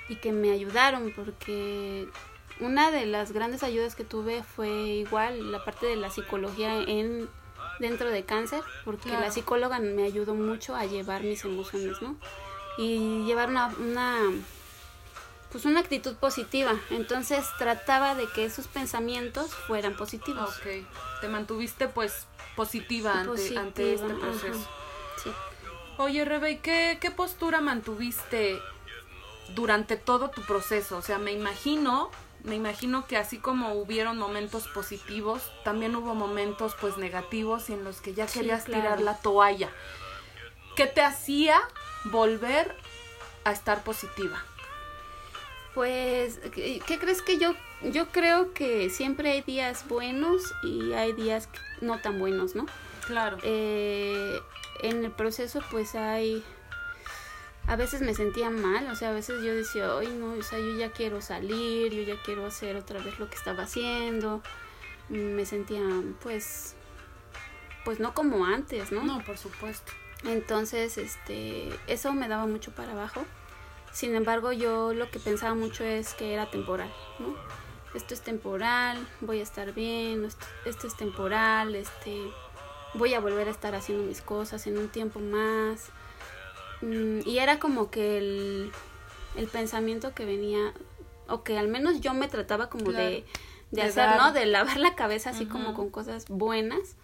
y 0.09 0.17
que 0.17 0.33
me 0.33 0.51
ayudaron 0.51 1.13
porque 1.15 2.09
una 2.61 2.91
de 2.91 3.05
las 3.05 3.31
grandes 3.31 3.63
ayudas 3.63 3.95
que 3.95 4.03
tuve 4.03 4.43
fue 4.43 4.69
igual 4.69 5.51
la 5.51 5.63
parte 5.65 5.85
de 5.85 5.95
la 5.95 6.09
psicología 6.09 6.81
en 6.81 7.29
dentro 7.79 8.09
de 8.09 8.23
cáncer, 8.23 8.61
porque 8.85 9.09
la 9.09 9.31
psicóloga 9.31 9.79
me 9.79 10.03
ayudó 10.03 10.35
mucho 10.35 10.75
a 10.75 10.85
llevar 10.85 11.23
mis 11.23 11.43
emociones, 11.43 12.01
¿no? 12.01 12.15
Y 12.77 13.25
llevar 13.25 13.49
una, 13.49 13.67
una 13.79 14.29
pues 15.51 15.65
una 15.65 15.81
actitud 15.81 16.15
positiva. 16.15 16.73
Entonces 16.89 17.45
trataba 17.57 18.15
de 18.15 18.27
que 18.27 18.45
esos 18.45 18.67
pensamientos 18.67 19.53
fueran 19.53 19.95
positivos. 19.95 20.57
Ok, 20.57 20.85
te 21.19 21.27
mantuviste 21.27 21.87
pues 21.87 22.27
positiva, 22.55 23.19
ante, 23.19 23.57
ante, 23.57 23.93
este 23.93 24.13
proceso. 24.13 24.67
Sí. 25.21 25.31
Oye, 25.97 26.23
Rebe, 26.23 26.59
¿qué, 26.59 26.97
¿qué 27.01 27.11
postura 27.11 27.61
mantuviste 27.61 28.59
durante 29.55 29.97
todo 29.97 30.29
tu 30.29 30.41
proceso? 30.43 30.97
O 30.97 31.01
sea, 31.01 31.17
me 31.17 31.33
imagino, 31.33 32.09
me 32.43 32.55
imagino 32.55 33.07
que 33.07 33.17
así 33.17 33.37
como 33.37 33.73
hubieron 33.73 34.17
momentos 34.17 34.67
positivos, 34.67 35.51
también 35.63 35.95
hubo 35.95 36.15
momentos 36.15 36.75
pues 36.79 36.97
negativos 36.97 37.69
y 37.69 37.73
en 37.73 37.83
los 37.83 38.01
que 38.01 38.13
ya 38.13 38.25
querías 38.25 38.65
tirar 38.65 39.01
la 39.01 39.17
toalla. 39.17 39.69
¿Qué 40.75 40.87
te 40.87 41.01
hacía 41.01 41.59
volver 42.05 42.75
a 43.43 43.51
estar 43.51 43.83
positiva? 43.83 44.43
Pues, 45.73 46.39
¿qué, 46.53 46.81
crees 46.99 47.21
que 47.21 47.37
yo? 47.37 47.53
Yo 47.81 48.09
creo 48.09 48.53
que 48.53 48.89
siempre 48.89 49.31
hay 49.31 49.41
días 49.41 49.87
buenos 49.87 50.41
y 50.63 50.91
hay 50.93 51.13
días 51.13 51.47
no 51.79 51.99
tan 52.01 52.19
buenos, 52.19 52.55
¿no? 52.55 52.65
Claro. 53.07 53.37
Eh, 53.43 54.39
en 54.81 55.05
el 55.05 55.11
proceso, 55.11 55.61
pues 55.71 55.95
hay. 55.95 56.43
A 57.67 57.75
veces 57.75 58.01
me 58.01 58.13
sentía 58.13 58.49
mal, 58.49 58.87
o 58.87 58.95
sea, 58.95 59.09
a 59.09 59.13
veces 59.13 59.43
yo 59.43 59.53
decía, 59.53 59.97
ay, 59.97 60.07
no, 60.07 60.33
o 60.33 60.43
sea, 60.43 60.59
yo 60.59 60.75
ya 60.77 60.91
quiero 60.91 61.21
salir, 61.21 61.93
yo 61.93 62.01
ya 62.01 62.21
quiero 62.23 62.45
hacer 62.45 62.75
otra 62.75 62.99
vez 62.99 63.17
lo 63.19 63.29
que 63.29 63.35
estaba 63.35 63.63
haciendo. 63.63 64.41
Me 65.09 65.45
sentía, 65.45 65.81
pues, 66.21 66.75
pues 67.85 67.99
no 67.99 68.13
como 68.13 68.45
antes, 68.45 68.91
¿no? 68.91 69.03
No, 69.03 69.23
por 69.23 69.37
supuesto. 69.37 69.91
Entonces, 70.23 70.97
este, 70.97 71.69
eso 71.87 72.13
me 72.13 72.27
daba 72.27 72.45
mucho 72.45 72.71
para 72.71 72.91
abajo. 72.91 73.25
Sin 73.91 74.15
embargo, 74.15 74.51
yo 74.53 74.93
lo 74.93 75.09
que 75.11 75.19
pensaba 75.19 75.53
mucho 75.53 75.83
es 75.83 76.13
que 76.13 76.33
era 76.33 76.49
temporal, 76.49 76.91
¿no? 77.19 77.35
Esto 77.93 78.13
es 78.13 78.21
temporal, 78.21 79.05
voy 79.19 79.41
a 79.41 79.43
estar 79.43 79.73
bien, 79.73 80.23
esto, 80.23 80.87
es 80.87 80.95
temporal, 80.95 81.75
este, 81.75 82.31
voy 82.93 83.13
a 83.15 83.19
volver 83.19 83.49
a 83.49 83.51
estar 83.51 83.75
haciendo 83.75 84.05
mis 84.05 84.21
cosas 84.21 84.65
en 84.67 84.77
un 84.77 84.87
tiempo 84.87 85.19
más. 85.19 85.89
Mm, 86.81 87.19
y 87.25 87.39
era 87.39 87.59
como 87.59 87.91
que 87.91 88.17
el, 88.17 88.71
el 89.35 89.47
pensamiento 89.47 90.13
que 90.13 90.25
venía, 90.25 90.73
o 91.27 91.43
que 91.43 91.57
al 91.57 91.67
menos 91.67 92.01
yo 92.01 92.13
me 92.13 92.27
trataba 92.27 92.69
como 92.69 92.91
de, 92.91 93.23
de, 93.71 93.81
hacer, 93.81 94.17
¿no? 94.17 94.33
De 94.33 94.45
lavar 94.45 94.77
la 94.77 94.95
cabeza 94.95 95.31
así 95.31 95.45
como 95.45 95.73
con 95.73 95.89
cosas 95.89 96.25
buenas. 96.27 96.95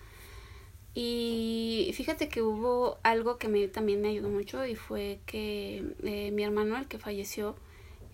Y 1.00 1.92
fíjate 1.94 2.28
que 2.28 2.42
hubo 2.42 2.98
algo 3.04 3.38
que 3.38 3.48
me, 3.48 3.68
también 3.68 4.02
me 4.02 4.10
ayudó 4.10 4.30
mucho 4.30 4.66
y 4.66 4.76
fue 4.76 5.20
que 5.28 5.84
eh, 6.04 6.32
mi 6.32 6.44
hermano, 6.44 6.76
el 6.76 6.88
que 6.88 6.98
falleció, 6.98 7.56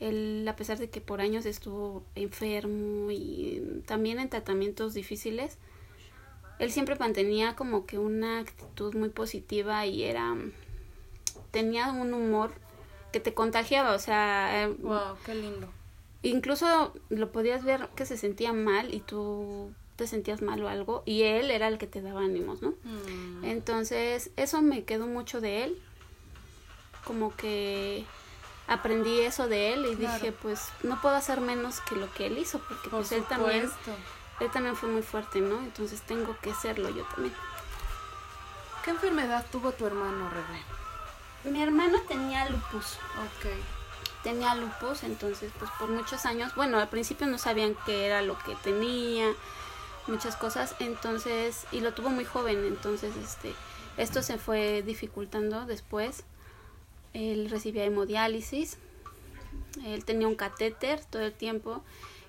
él, 0.01 0.45
a 0.49 0.57
pesar 0.57 0.77
de 0.79 0.89
que 0.89 0.99
por 0.99 1.21
años 1.21 1.45
estuvo 1.45 2.03
enfermo 2.15 3.09
y 3.09 3.81
también 3.85 4.19
en 4.19 4.29
tratamientos 4.29 4.93
difíciles, 4.93 5.57
él 6.59 6.71
siempre 6.71 6.95
mantenía 6.97 7.55
como 7.55 7.85
que 7.85 7.99
una 7.99 8.39
actitud 8.39 8.93
muy 8.95 9.09
positiva 9.09 9.85
y 9.85 10.03
era 10.03 10.35
tenía 11.53 11.91
un 11.91 12.13
humor 12.13 12.51
que 13.13 13.19
te 13.19 13.35
contagiaba, 13.35 13.93
o 13.93 13.99
sea, 13.99 14.69
wow, 14.79 14.95
eh, 14.95 15.19
qué 15.23 15.35
lindo. 15.35 15.69
Incluso 16.23 16.93
lo 17.09 17.31
podías 17.31 17.63
ver 17.63 17.87
que 17.95 18.07
se 18.07 18.17
sentía 18.17 18.53
mal 18.53 18.91
y 18.93 19.01
tú 19.01 19.71
te 19.95 20.07
sentías 20.07 20.41
mal 20.41 20.63
o 20.63 20.67
algo 20.67 21.03
y 21.05 21.21
él 21.21 21.51
era 21.51 21.67
el 21.67 21.77
que 21.77 21.85
te 21.85 22.01
daba 22.01 22.21
ánimos, 22.21 22.63
¿no? 22.63 22.71
Mm. 22.83 23.45
Entonces, 23.45 24.31
eso 24.35 24.63
me 24.63 24.83
quedó 24.83 25.05
mucho 25.05 25.41
de 25.41 25.65
él. 25.65 25.81
Como 27.05 27.35
que 27.35 28.03
aprendí 28.67 29.19
eso 29.19 29.47
de 29.47 29.73
él 29.73 29.85
y 29.85 29.95
dije, 29.95 30.31
pues 30.31 30.69
no 30.81 30.99
puedo 31.01 31.15
hacer 31.15 31.39
menos 31.39 31.81
que 31.81 31.95
lo 31.95 32.11
que 32.13 32.25
él 32.25 32.39
hizo, 32.39 32.59
porque 32.67 32.89
pues 32.89 33.11
él 33.11 33.23
también 33.25 33.69
él 34.39 34.49
también 34.49 34.75
fue 34.75 34.89
muy 34.89 35.03
fuerte, 35.03 35.39
¿no? 35.39 35.59
Entonces 35.59 36.01
tengo 36.01 36.35
que 36.41 36.53
serlo 36.55 36.89
yo 36.89 37.03
también. 37.03 37.35
¿Qué 38.83 38.89
enfermedad 38.89 39.45
tuvo 39.51 39.71
tu 39.73 39.85
hermano, 39.85 40.29
Rebe? 40.29 40.82
Mi 41.43 41.61
hermano 41.61 41.99
tenía 42.07 42.49
lupus. 42.49 42.97
Ok. 43.17 43.51
Tenía 44.23 44.55
lupus, 44.55 45.03
entonces 45.03 45.51
pues 45.59 45.69
por 45.77 45.89
muchos 45.89 46.25
años, 46.25 46.55
bueno, 46.55 46.79
al 46.79 46.87
principio 46.87 47.27
no 47.27 47.37
sabían 47.37 47.75
qué 47.85 48.05
era 48.05 48.21
lo 48.21 48.37
que 48.39 48.55
tenía, 48.55 49.33
muchas 50.07 50.37
cosas, 50.37 50.75
entonces, 50.79 51.65
y 51.73 51.81
lo 51.81 51.93
tuvo 51.93 52.09
muy 52.09 52.23
joven, 52.23 52.65
entonces, 52.65 53.15
este, 53.17 53.53
esto 53.97 54.21
se 54.21 54.37
fue 54.37 54.81
dificultando 54.81 55.65
después. 55.65 56.23
Él 57.13 57.49
recibía 57.49 57.83
hemodiálisis, 57.83 58.77
él 59.85 60.05
tenía 60.05 60.27
un 60.27 60.35
catéter 60.35 61.03
todo 61.05 61.21
el 61.23 61.33
tiempo. 61.33 61.83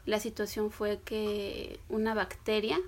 La 0.04 0.20
situación 0.20 0.70
fue 0.70 1.00
que 1.04 1.80
una 1.88 2.12
bacteria 2.12 2.78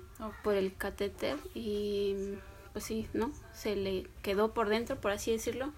por 0.43 0.53
el 0.53 0.75
catéter 0.75 1.37
y 1.55 2.35
pues 2.73 2.85
sí, 2.85 3.07
¿no? 3.13 3.31
Se 3.55 3.75
le 3.75 4.07
quedó 4.21 4.53
por 4.53 4.69
dentro, 4.69 4.97
por 5.01 5.11
así 5.11 5.31
decirlo, 5.31 5.73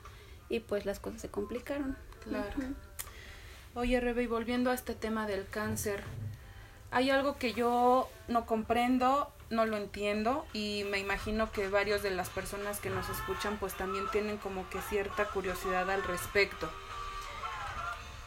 y 0.50 0.60
pues 0.60 0.86
las 0.86 1.00
cosas 1.00 1.22
se 1.22 1.30
complicaron. 1.30 1.98
Claro. 2.24 2.50
Oye, 3.76 4.00
Rebe, 4.00 4.24
y 4.24 4.28
volviendo 4.28 4.72
a 4.72 4.74
este 4.74 4.96
tema 4.96 5.28
del 5.28 5.48
cáncer, 5.48 6.04
hay 6.92 7.12
algo 7.12 7.38
que 7.38 7.54
yo 7.54 8.10
no 8.28 8.46
comprendo, 8.46 9.32
no 9.50 9.66
lo 9.66 9.78
entiendo 9.78 10.46
y 10.54 10.86
me 10.90 11.00
imagino 11.00 11.52
que 11.52 11.70
varios 11.70 12.04
de 12.04 12.12
las 12.12 12.30
personas 12.30 12.80
que 12.80 12.90
nos 12.90 13.08
escuchan 13.10 13.58
pues 13.58 13.76
también 13.76 14.10
tienen 14.12 14.38
como 14.38 14.68
que 14.70 14.82
cierta 14.82 15.26
curiosidad 15.26 15.90
al 15.90 16.04
respecto. 16.04 16.70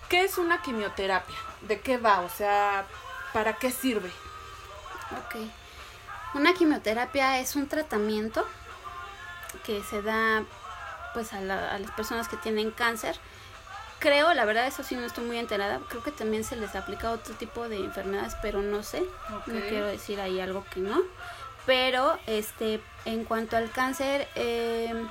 ¿Qué 0.09 0.25
es 0.25 0.39
una 0.39 0.63
quimioterapia? 0.63 1.37
¿De 1.63 1.81
qué 1.81 1.97
va? 1.97 2.21
O 2.21 2.29
sea, 2.29 2.87
¿para 3.33 3.55
qué 3.55 3.71
sirve? 3.71 4.11
Ok. 5.25 5.37
Una 6.35 6.55
quimioterapia 6.55 7.41
es 7.41 7.57
un 7.57 7.69
tratamiento 7.69 8.47
que 9.65 9.83
se 9.83 10.03
da 10.03 10.45
pues 11.15 11.33
a, 11.33 11.39
a 11.39 11.79
las 11.79 11.91
personas 11.93 12.29
que 12.29 12.37
tienen 12.37 12.71
cáncer 12.71 13.17
creo, 14.03 14.35
la 14.35 14.45
verdad, 14.45 14.67
eso 14.67 14.83
sí 14.83 14.97
no 14.97 15.07
estoy 15.07 15.25
muy 15.25 15.39
enterada. 15.39 15.81
Creo 15.89 16.03
que 16.03 16.11
también 16.11 16.43
se 16.43 16.57
les 16.57 16.75
aplica 16.75 17.13
otro 17.13 17.35
tipo 17.35 17.69
de 17.69 17.77
enfermedades, 17.77 18.35
pero 18.43 18.61
no 18.61 18.83
sé. 18.83 19.05
No 19.47 19.61
quiero 19.61 19.87
decir 19.87 20.21
ahí 20.21 20.41
algo 20.41 20.65
que 20.75 20.81
no. 20.81 21.01
Pero, 21.65 22.19
este, 22.27 22.81
en 23.05 23.25
cuanto 23.25 23.57
al 23.57 23.71
cáncer, 23.71 24.27
em, 24.35 25.09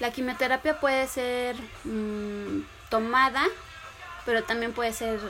la 0.00 0.10
quimioterapia 0.10 0.80
puede 0.80 1.06
ser 1.06 1.56
mm, 1.84 2.62
tomada, 2.88 3.44
pero 4.24 4.42
también 4.44 4.72
puede 4.72 4.92
ser 4.92 5.20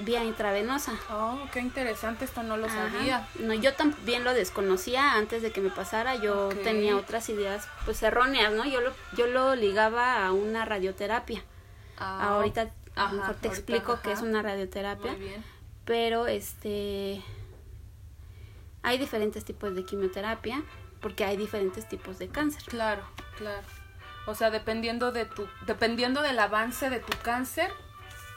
vía 0.00 0.24
intravenosa. 0.24 0.92
Oh, 1.10 1.38
qué 1.52 1.60
interesante, 1.60 2.24
esto 2.24 2.42
no 2.42 2.56
lo 2.56 2.68
sabía. 2.68 3.26
No, 3.40 3.54
yo 3.54 3.74
también 3.74 4.24
lo 4.24 4.34
desconocía 4.34 5.14
antes 5.14 5.42
de 5.42 5.50
que 5.50 5.60
me 5.60 5.70
pasara, 5.70 6.14
yo 6.16 6.48
tenía 6.62 6.96
otras 6.96 7.28
ideas 7.28 7.68
pues 7.84 8.02
erróneas, 8.02 8.52
¿no? 8.52 8.64
Yo 8.64 8.80
lo, 8.80 8.92
yo 9.16 9.26
lo 9.26 9.54
ligaba 9.56 10.24
a 10.24 10.32
una 10.32 10.64
radioterapia. 10.64 11.42
Ah, 11.98 12.34
ahorita 12.34 12.70
a 12.94 13.12
lo 13.12 13.20
mejor 13.20 13.34
te 13.36 13.48
explico 13.48 14.00
que 14.00 14.12
es 14.12 14.22
una 14.22 14.42
radioterapia. 14.42 15.16
Pero 15.84 16.26
este 16.26 17.22
hay 18.82 18.98
diferentes 18.98 19.44
tipos 19.44 19.74
de 19.74 19.84
quimioterapia 19.84 20.62
porque 21.00 21.24
hay 21.24 21.36
diferentes 21.36 21.88
tipos 21.88 22.18
de 22.18 22.28
cáncer. 22.28 22.62
Claro, 22.66 23.02
claro. 23.36 23.66
O 24.26 24.34
sea, 24.34 24.50
dependiendo 24.50 25.12
de 25.12 25.24
tu 25.24 25.48
dependiendo 25.66 26.22
del 26.22 26.38
avance 26.38 26.90
de 26.90 27.00
tu 27.00 27.16
cáncer 27.22 27.70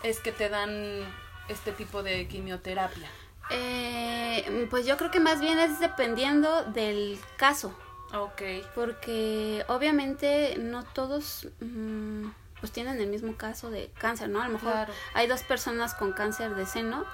es 0.03 0.19
que 0.19 0.31
te 0.31 0.49
dan 0.49 1.03
este 1.47 1.71
tipo 1.71 2.03
de 2.03 2.27
quimioterapia. 2.27 3.09
Eh, 3.49 4.67
pues 4.69 4.85
yo 4.85 4.97
creo 4.97 5.11
que 5.11 5.19
más 5.19 5.41
bien 5.41 5.59
es 5.59 5.79
dependiendo 5.79 6.63
del 6.63 7.19
caso. 7.37 7.73
Ok. 8.13 8.41
Porque 8.75 9.65
obviamente 9.67 10.55
no 10.57 10.83
todos 10.83 11.47
mm, 11.59 12.27
pues 12.59 12.71
tienen 12.71 12.99
el 12.99 13.07
mismo 13.07 13.35
caso 13.35 13.69
de 13.69 13.91
cáncer, 13.97 14.29
¿no? 14.29 14.41
A 14.41 14.47
lo 14.47 14.53
mejor 14.53 14.87
hay 15.13 15.27
dos 15.27 15.43
personas 15.43 15.93
con 15.93 16.13
cáncer 16.13 16.55
de 16.55 16.65
seno, 16.65 17.05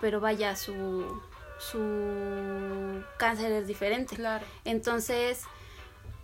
pero 0.00 0.20
vaya, 0.20 0.56
su, 0.56 1.20
su 1.58 3.02
cáncer 3.18 3.52
es 3.52 3.66
diferente. 3.66 4.16
Claro. 4.16 4.44
Entonces, 4.64 5.44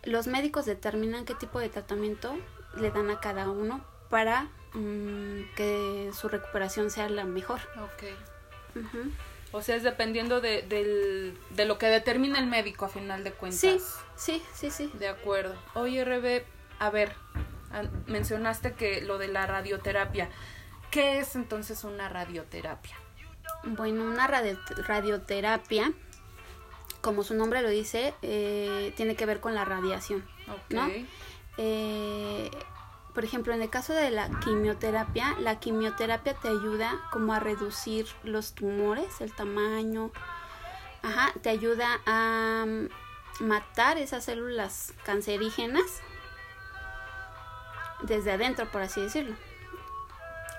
los 0.02 0.26
médicos 0.26 0.66
determinan 0.66 1.24
qué 1.24 1.34
tipo 1.34 1.58
de 1.58 1.68
tratamiento 1.68 2.37
le 2.76 2.90
dan 2.90 3.11
a 3.11 3.20
cada 3.20 3.48
uno 3.48 3.84
para 4.08 4.48
mm, 4.74 5.54
que 5.56 6.10
su 6.12 6.28
recuperación 6.28 6.90
sea 6.90 7.08
la 7.08 7.24
mejor. 7.24 7.60
Ok. 7.80 8.04
O 9.52 9.62
sea, 9.62 9.76
es 9.76 9.82
dependiendo 9.82 10.40
de, 10.40 10.62
del, 10.62 11.38
de 11.50 11.64
lo 11.64 11.78
que 11.78 11.86
determina 11.86 12.38
el 12.38 12.46
médico 12.46 12.84
a 12.84 12.88
final 12.88 13.24
de 13.24 13.32
cuentas. 13.32 13.60
Sí, 13.60 13.80
sí, 14.16 14.42
sí, 14.52 14.70
sí. 14.70 14.90
De 14.94 15.08
acuerdo. 15.08 15.54
Oye, 15.74 16.04
Rebe, 16.04 16.44
a 16.78 16.90
ver, 16.90 17.14
mencionaste 18.06 18.74
que 18.74 19.00
lo 19.00 19.18
de 19.18 19.28
la 19.28 19.46
radioterapia. 19.46 20.28
¿Qué 20.90 21.18
es 21.18 21.34
entonces 21.34 21.84
una 21.84 22.08
radioterapia? 22.08 22.96
Bueno, 23.64 24.04
una 24.04 24.26
radioterapia, 24.26 25.92
como 27.00 27.24
su 27.24 27.34
nombre 27.34 27.62
lo 27.62 27.68
dice, 27.70 28.14
eh, 28.22 28.92
tiene 28.96 29.16
que 29.16 29.26
ver 29.26 29.40
con 29.40 29.54
la 29.54 29.64
radiación. 29.64 30.24
¿no? 30.70 30.88
Eh, 31.56 32.50
por 33.18 33.24
ejemplo, 33.24 33.52
en 33.52 33.61
el 33.62 33.68
caso 33.68 33.94
de 33.94 34.12
la 34.12 34.31
quimioterapia, 34.38 35.35
la 35.40 35.59
quimioterapia 35.59 36.35
te 36.35 36.46
ayuda 36.46 37.00
como 37.11 37.35
a 37.35 37.40
reducir 37.40 38.07
los 38.22 38.52
tumores, 38.52 39.20
el 39.20 39.35
tamaño, 39.35 40.12
ajá, 41.02 41.33
te 41.42 41.50
ayuda 41.50 42.00
a 42.07 42.64
mm, 42.64 43.44
matar 43.44 43.98
esas 43.98 44.24
células 44.24 44.94
cancerígenas 45.02 46.00
desde 48.02 48.31
adentro, 48.31 48.70
por 48.70 48.83
así 48.83 49.00
decirlo. 49.00 49.35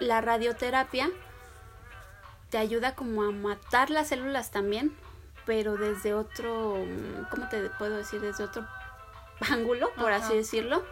La 0.01 0.19
radioterapia 0.19 1.09
te 2.49 2.57
ayuda 2.57 2.93
como 2.93 3.23
a 3.23 3.31
matar 3.31 3.89
las 3.89 4.09
células 4.09 4.51
también, 4.51 4.93
pero 5.45 5.77
desde 5.77 6.13
otro, 6.13 6.75
¿cómo 7.31 7.47
te 7.47 7.69
puedo 7.69 7.95
decir? 7.95 8.19
Desde 8.19 8.43
otro 8.43 8.67
ángulo, 9.49 9.93
por 9.93 10.11
así 10.11 10.35
decirlo. 10.35 10.83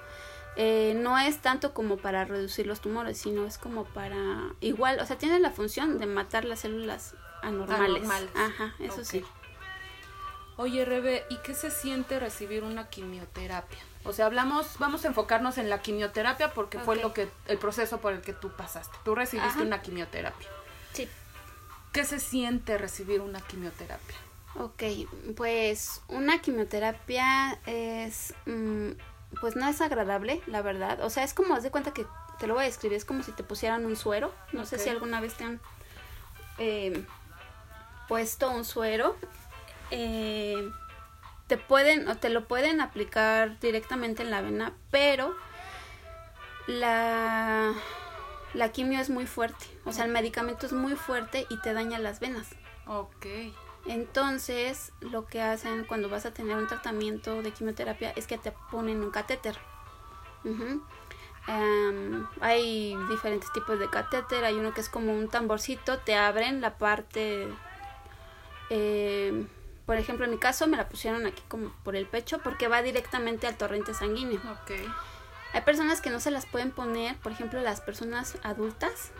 Eh, 0.60 0.96
no 0.96 1.20
es 1.20 1.38
tanto 1.38 1.74
como 1.76 1.98
para 1.98 2.26
reducir 2.26 2.66
los 2.66 2.82
tumores, 2.82 3.20
sino 3.20 3.46
es 3.46 3.60
como 3.60 3.86
para 3.86 4.18
igual, 4.60 5.00
o 5.00 5.06
sea, 5.06 5.16
tiene 5.16 5.40
la 5.40 5.52
función 5.52 6.00
de 6.00 6.08
matar 6.08 6.46
las 6.46 6.62
células 6.62 7.14
anormales. 7.44 8.10
Ajá, 8.36 8.74
eso 8.80 9.06
sí. 9.06 9.24
Oye, 10.56 10.84
Rebe, 10.84 11.24
¿y 11.30 11.38
qué 11.38 11.54
se 11.54 11.70
siente 11.70 12.20
recibir 12.20 12.64
una 12.64 12.90
quimioterapia? 12.90 13.78
O 14.04 14.14
sea, 14.14 14.26
hablamos, 14.26 14.80
vamos 14.80 15.06
a 15.06 15.10
enfocarnos 15.10 15.60
en 15.60 15.70
la 15.70 15.84
quimioterapia 15.84 16.52
porque 16.54 16.80
fue 16.80 16.96
lo 16.96 17.14
que 17.14 17.30
el 17.48 17.60
proceso 17.60 18.00
por 18.00 18.14
el 18.14 18.22
que 18.22 18.34
tú 18.34 18.50
pasaste. 18.50 18.98
Tú 19.06 19.14
recibiste 19.14 19.62
una 19.62 19.84
quimioterapia. 19.84 20.48
Sí. 20.94 21.08
¿Qué 21.94 22.04
se 22.04 22.20
siente 22.20 22.80
recibir 22.80 23.22
una 23.22 23.42
quimioterapia? 23.42 24.16
Ok, 24.56 24.84
pues 25.36 26.02
una 26.08 26.42
quimioterapia 26.42 27.60
es, 27.68 28.34
mm, 28.48 28.92
pues 29.40 29.56
no 29.56 29.68
es 29.68 29.82
agradable, 29.82 30.42
la 30.48 30.62
verdad. 30.62 31.04
O 31.04 31.10
sea, 31.10 31.24
es 31.24 31.34
como, 31.34 31.56
haz 31.56 31.64
de 31.64 31.72
cuenta 31.72 31.94
que 31.94 32.06
te 32.40 32.48
lo 32.48 32.54
voy 32.54 32.64
a 32.64 32.68
describir, 32.68 32.98
es 32.98 33.06
como 33.06 33.24
si 33.24 33.32
te 33.32 33.44
pusieran 33.44 33.86
un 33.86 33.96
suero. 33.96 34.34
No 34.52 34.66
sé 34.66 34.80
si 34.80 34.90
alguna 34.90 35.22
vez 35.22 35.36
te 35.36 35.44
han 35.44 35.60
eh, 36.58 37.06
puesto 38.08 38.50
un 38.50 38.66
suero. 38.66 39.16
Eh, 39.92 40.70
te 41.48 41.58
pueden 41.58 42.08
o 42.10 42.18
te 42.18 42.30
lo 42.30 42.48
pueden 42.48 42.82
aplicar 42.82 43.60
directamente 43.60 44.22
en 44.22 44.32
la 44.32 44.42
vena, 44.42 44.74
pero 44.92 45.34
la, 46.68 47.74
la 48.54 48.72
quimio 48.72 49.00
es 49.00 49.10
muy 49.10 49.26
fuerte. 49.26 49.66
O 49.86 49.92
sea, 49.92 50.06
el 50.06 50.12
medicamento 50.12 50.66
es 50.66 50.74
muy 50.74 50.96
fuerte 50.96 51.46
y 51.50 51.60
te 51.62 51.74
daña 51.74 52.00
las 52.00 52.20
venas. 52.20 52.50
Ok. 52.86 53.26
Entonces, 53.88 54.92
lo 55.00 55.26
que 55.26 55.42
hacen 55.42 55.86
cuando 55.86 56.10
vas 56.10 56.26
a 56.26 56.34
tener 56.34 56.58
un 56.58 56.68
tratamiento 56.68 57.42
de 57.42 57.52
quimioterapia 57.52 58.12
es 58.12 58.28
que 58.28 58.38
te 58.38 58.54
ponen 58.72 59.02
un 59.02 59.12
catéter. 59.12 59.58
Em, 61.48 62.28
hay 62.42 62.96
diferentes 63.10 63.52
tipos 63.54 63.80
de 63.80 63.90
catéter. 63.90 64.44
Hay 64.44 64.56
uno 64.56 64.74
que 64.74 64.82
es 64.82 64.90
como 64.90 65.14
un 65.14 65.30
tamborcito, 65.30 66.00
te 66.00 66.16
abren 66.16 66.62
la 66.62 66.78
parte. 66.78 67.48
Eh, 68.70 69.46
por 69.86 69.96
ejemplo, 69.96 70.26
en 70.26 70.32
mi 70.32 70.38
caso 70.38 70.68
me 70.68 70.76
la 70.76 70.90
pusieron 70.90 71.26
aquí 71.26 71.42
como 71.48 71.70
por 71.84 71.96
el 71.96 72.06
pecho 72.06 72.40
porque 72.40 72.68
va 72.68 72.82
directamente 72.82 73.48
al 73.48 73.58
torrente 73.58 73.94
sanguíneo. 73.94 74.42
Okay. 74.64 74.86
Hay 75.54 75.62
personas 75.62 76.02
que 76.02 76.10
no 76.10 76.20
se 76.20 76.30
las 76.30 76.46
pueden 76.46 76.72
poner, 76.72 77.16
por 77.18 77.32
ejemplo, 77.32 77.62
las 77.62 77.80
personas 77.80 78.38
adultas, 78.44 79.12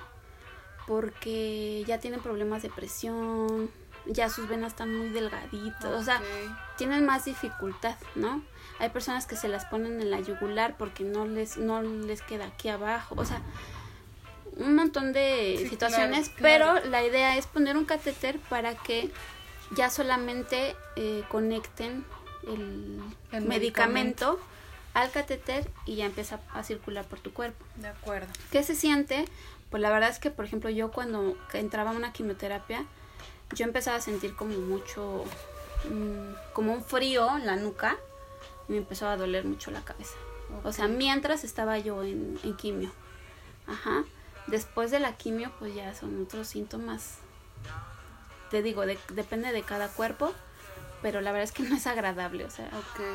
porque 0.86 1.86
ya 1.88 2.00
tienen 2.00 2.20
problemas 2.20 2.64
de 2.64 2.70
presión, 2.70 3.72
ya 4.10 4.30
sus 4.30 4.48
venas 4.48 4.74
están 4.74 4.96
muy 4.96 5.10
delgaditas, 5.10 5.86
o 5.86 6.04
sea, 6.04 6.22
tienen 6.78 7.06
más 7.06 7.26
dificultad, 7.26 7.96
¿no? 8.16 8.42
Hay 8.80 8.90
personas 8.90 9.26
que 9.26 9.36
se 9.36 9.48
las 9.48 9.66
ponen 9.66 10.00
en 10.02 10.12
la 10.12 10.20
yugular 10.20 10.76
porque 10.78 11.04
no 11.04 11.26
les 11.26 11.58
no 11.58 11.82
les 11.82 12.22
queda 12.22 12.46
aquí 12.46 12.70
abajo, 12.70 13.16
o 13.18 13.26
sea, 13.26 13.42
un 14.58 14.76
montón 14.76 15.14
de 15.14 15.68
situaciones, 15.70 16.32
pero 16.40 16.84
la 16.86 17.04
idea 17.04 17.38
es 17.38 17.48
poner 17.48 17.78
un 17.78 17.86
catéter 17.86 18.40
para 18.50 18.76
que 18.76 19.12
ya 19.76 19.90
solamente 19.90 20.76
eh, 20.96 21.24
conecten 21.30 22.06
el, 22.48 23.02
medicamento, 23.42 24.40
al 24.94 25.12
catéter 25.12 25.70
y 25.86 25.96
ya 25.96 26.06
empieza 26.06 26.40
a 26.54 26.64
circular 26.64 27.06
por 27.06 27.20
tu 27.20 27.34
cuerpo. 27.34 27.64
De 27.76 27.90
acuerdo. 27.90 28.28
¿Qué 28.52 28.64
se 28.64 28.76
siente? 28.76 29.26
Pues 29.70 29.82
la 29.82 29.90
verdad 29.90 30.10
es 30.10 30.20
que, 30.20 30.32
por 30.32 30.46
ejemplo, 30.46 30.70
yo 30.70 30.92
cuando 30.92 31.38
entraba 31.54 31.92
a 31.92 31.94
una 31.94 32.14
quimioterapia, 32.14 32.86
yo 33.54 33.66
empezaba 33.66 33.98
a 33.98 34.02
sentir 34.02 34.36
como 34.36 34.58
mucho, 34.58 35.24
mm, 35.90 36.54
como 36.54 36.74
un 36.74 36.84
frío 36.84 37.38
en 37.38 37.46
la 37.46 37.56
nuca 37.56 37.98
y 38.68 38.74
me 38.74 38.78
empezó 38.78 39.08
a 39.08 39.18
doler 39.18 39.46
mucho 39.46 39.72
la 39.72 39.84
cabeza. 39.84 40.16
O 40.64 40.72
sea, 40.72 40.88
mientras 40.88 41.44
estaba 41.44 41.78
yo 41.78 42.04
en, 42.04 42.40
en 42.44 42.56
quimio. 42.56 42.92
Ajá. 43.68 44.06
Después 44.48 44.92
de 44.92 45.00
la 45.00 45.18
quimio, 45.18 45.52
pues 45.60 45.76
ya 45.76 45.94
son 45.94 46.22
otros 46.24 46.48
síntomas 46.48 47.20
te 48.50 48.62
digo, 48.62 48.84
depende 48.86 49.52
de 49.52 49.64
cada 49.64 49.90
cuerpo, 49.90 50.34
pero 51.02 51.22
la 51.22 51.32
verdad 51.32 51.44
es 51.44 51.52
que 51.52 51.64
no 51.64 51.76
es 51.76 51.88
agradable, 51.88 52.46
o 52.46 52.50
sea, 52.50 52.70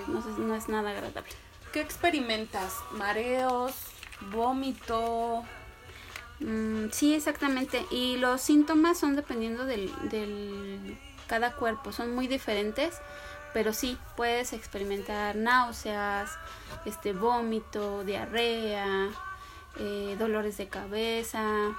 no, 0.09 0.19
es, 0.19 0.27
no 0.39 0.55
es 0.55 0.69
nada 0.69 0.91
agradable. 0.91 1.33
¿Qué 1.73 1.81
experimentas? 1.81 2.75
¿Mareos? 2.93 3.73
¿Vómito? 4.31 5.43
Mm, 6.43 6.91
sí, 6.91 7.15
exactamente. 7.15 7.87
Y 7.91 8.17
los 8.17 8.41
síntomas 8.41 8.99
son 8.99 9.17
dependiendo 9.17 9.65
del, 9.65 9.91
del 10.09 10.99
cada 11.27 11.55
cuerpo, 11.55 11.93
son 11.93 12.15
muy 12.15 12.27
diferentes, 12.27 13.01
pero 13.55 13.73
sí, 13.73 13.99
puedes 14.17 14.53
experimentar 14.53 15.37
náuseas, 15.37 16.31
este 16.85 17.13
vómito, 17.13 18.05
diarrea, 18.05 19.09
eh, 19.79 20.17
dolores 20.19 20.57
de 20.57 20.69
cabeza, 20.69 21.77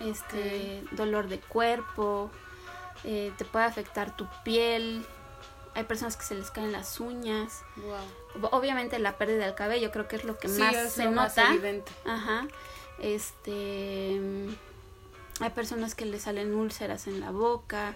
este 0.00 0.82
dolor 0.92 1.28
de 1.28 1.40
cuerpo, 1.40 2.30
eh, 3.04 3.32
te 3.36 3.44
puede 3.44 3.64
afectar 3.64 4.16
tu 4.16 4.26
piel, 4.44 5.04
hay 5.74 5.84
personas 5.84 6.16
que 6.16 6.24
se 6.24 6.34
les 6.34 6.50
caen 6.50 6.72
las 6.72 7.00
uñas. 7.00 7.62
Obviamente 8.50 8.98
la 8.98 9.18
pérdida 9.18 9.44
del 9.44 9.54
cabello 9.54 9.90
creo 9.90 10.08
que 10.08 10.16
es 10.16 10.24
lo 10.24 10.38
que 10.38 10.48
más 10.48 10.92
se 10.92 11.10
nota. 11.10 11.48
Ajá. 12.06 12.46
Este 13.00 14.20
hay 15.40 15.50
personas 15.50 15.94
que 15.94 16.06
le 16.06 16.18
salen 16.18 16.54
úlceras 16.54 17.06
en 17.06 17.20
la 17.20 17.30
boca, 17.30 17.94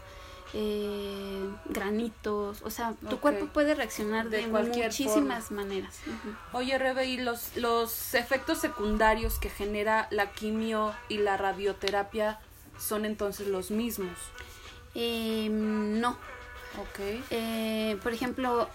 eh, 0.53 1.49
granitos, 1.67 2.61
o 2.63 2.71
sea, 2.71 2.95
tu 3.09 3.19
cuerpo 3.19 3.47
puede 3.47 3.75
reaccionar 3.75 4.29
de, 4.29 4.47
muchísimas 4.47 5.51
maneras. 5.51 6.01
Oye, 6.53 6.77
Rebe, 6.77 7.07
¿y 7.07 7.17
los, 7.17 7.57
los 7.57 8.15
efectos 8.15 8.59
secundarios 8.59 9.39
que 9.39 9.49
genera 9.49 10.07
la 10.11 10.33
quimio 10.33 10.95
y 11.09 11.19
la 11.19 11.37
radioterapia 11.37 12.41
son 12.79 13.05
entonces 13.05 13.47
los 13.47 13.71
mismos? 13.71 14.19
Eh, 14.95 15.49
no. 15.51 16.11
Ok. 16.79 17.01
Eh, 17.31 17.97
por 18.03 18.13
ejemplo, 18.13 18.69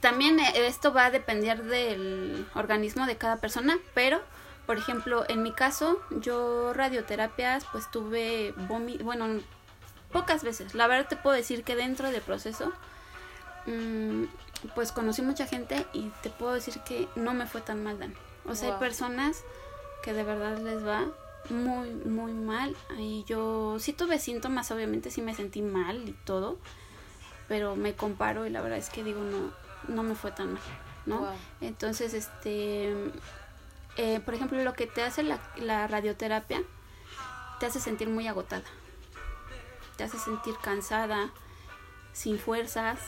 también 0.00 0.40
eh, 0.40 0.66
esto 0.66 0.92
va 0.92 1.06
a 1.06 1.10
depender 1.10 1.62
del 1.64 2.46
organismo 2.54 3.06
de 3.06 3.16
cada 3.16 3.36
persona, 3.36 3.78
pero, 3.94 4.20
por 4.68 4.76
ejemplo, 4.76 5.24
en 5.28 5.42
mi 5.42 5.52
caso, 5.52 5.98
yo 6.10 6.74
radioterapias, 6.74 7.64
pues 7.72 7.90
tuve 7.90 8.52
bueno, 9.00 9.40
pocas 10.12 10.44
veces. 10.44 10.74
La 10.74 10.86
verdad 10.86 11.08
te 11.08 11.16
puedo 11.16 11.34
decir 11.34 11.64
que 11.64 11.74
dentro 11.74 12.10
del 12.10 12.20
proceso, 12.20 12.70
mm, 13.64 14.24
pues 14.74 14.92
conocí 14.92 15.22
mucha 15.22 15.46
gente 15.46 15.86
y 15.94 16.10
te 16.22 16.28
puedo 16.28 16.52
decir 16.52 16.80
que 16.80 17.08
no 17.16 17.32
me 17.32 17.46
fue 17.46 17.62
tan 17.62 17.82
mal, 17.82 17.98
Dan. 17.98 18.14
O 18.44 18.54
sea, 18.54 18.74
hay 18.74 18.78
personas 18.78 19.42
que 20.02 20.12
de 20.12 20.22
verdad 20.22 20.58
les 20.58 20.86
va 20.86 21.06
muy, 21.48 21.88
muy 21.88 22.34
mal. 22.34 22.76
Y 22.98 23.24
yo 23.24 23.78
sí 23.78 23.94
tuve 23.94 24.18
síntomas, 24.18 24.70
obviamente 24.70 25.10
sí 25.10 25.22
me 25.22 25.34
sentí 25.34 25.62
mal 25.62 26.06
y 26.06 26.12
todo, 26.26 26.58
pero 27.48 27.74
me 27.74 27.94
comparo 27.94 28.44
y 28.44 28.50
la 28.50 28.60
verdad 28.60 28.76
es 28.76 28.90
que 28.90 29.02
digo, 29.02 29.22
no, 29.22 29.50
no 29.94 30.02
me 30.02 30.14
fue 30.14 30.30
tan 30.30 30.52
mal, 30.52 30.62
¿no? 31.06 31.26
Entonces, 31.62 32.12
este, 32.12 32.94
eh, 33.98 34.20
por 34.20 34.34
ejemplo, 34.34 34.62
lo 34.62 34.74
que 34.74 34.86
te 34.86 35.02
hace 35.02 35.24
la, 35.24 35.86
radioterapia, 35.88 36.62
te 37.58 37.66
hace 37.66 37.80
sentir 37.80 38.08
muy 38.08 38.28
agotada, 38.28 38.64
te 39.96 40.04
hace 40.04 40.18
sentir 40.18 40.54
cansada, 40.62 41.30
sin 42.12 42.38
fuerzas. 42.38 43.00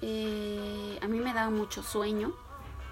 Eh, 0.00 1.00
a 1.02 1.08
mí 1.08 1.18
me 1.18 1.34
daba 1.34 1.50
mucho 1.50 1.82
sueño, 1.82 2.32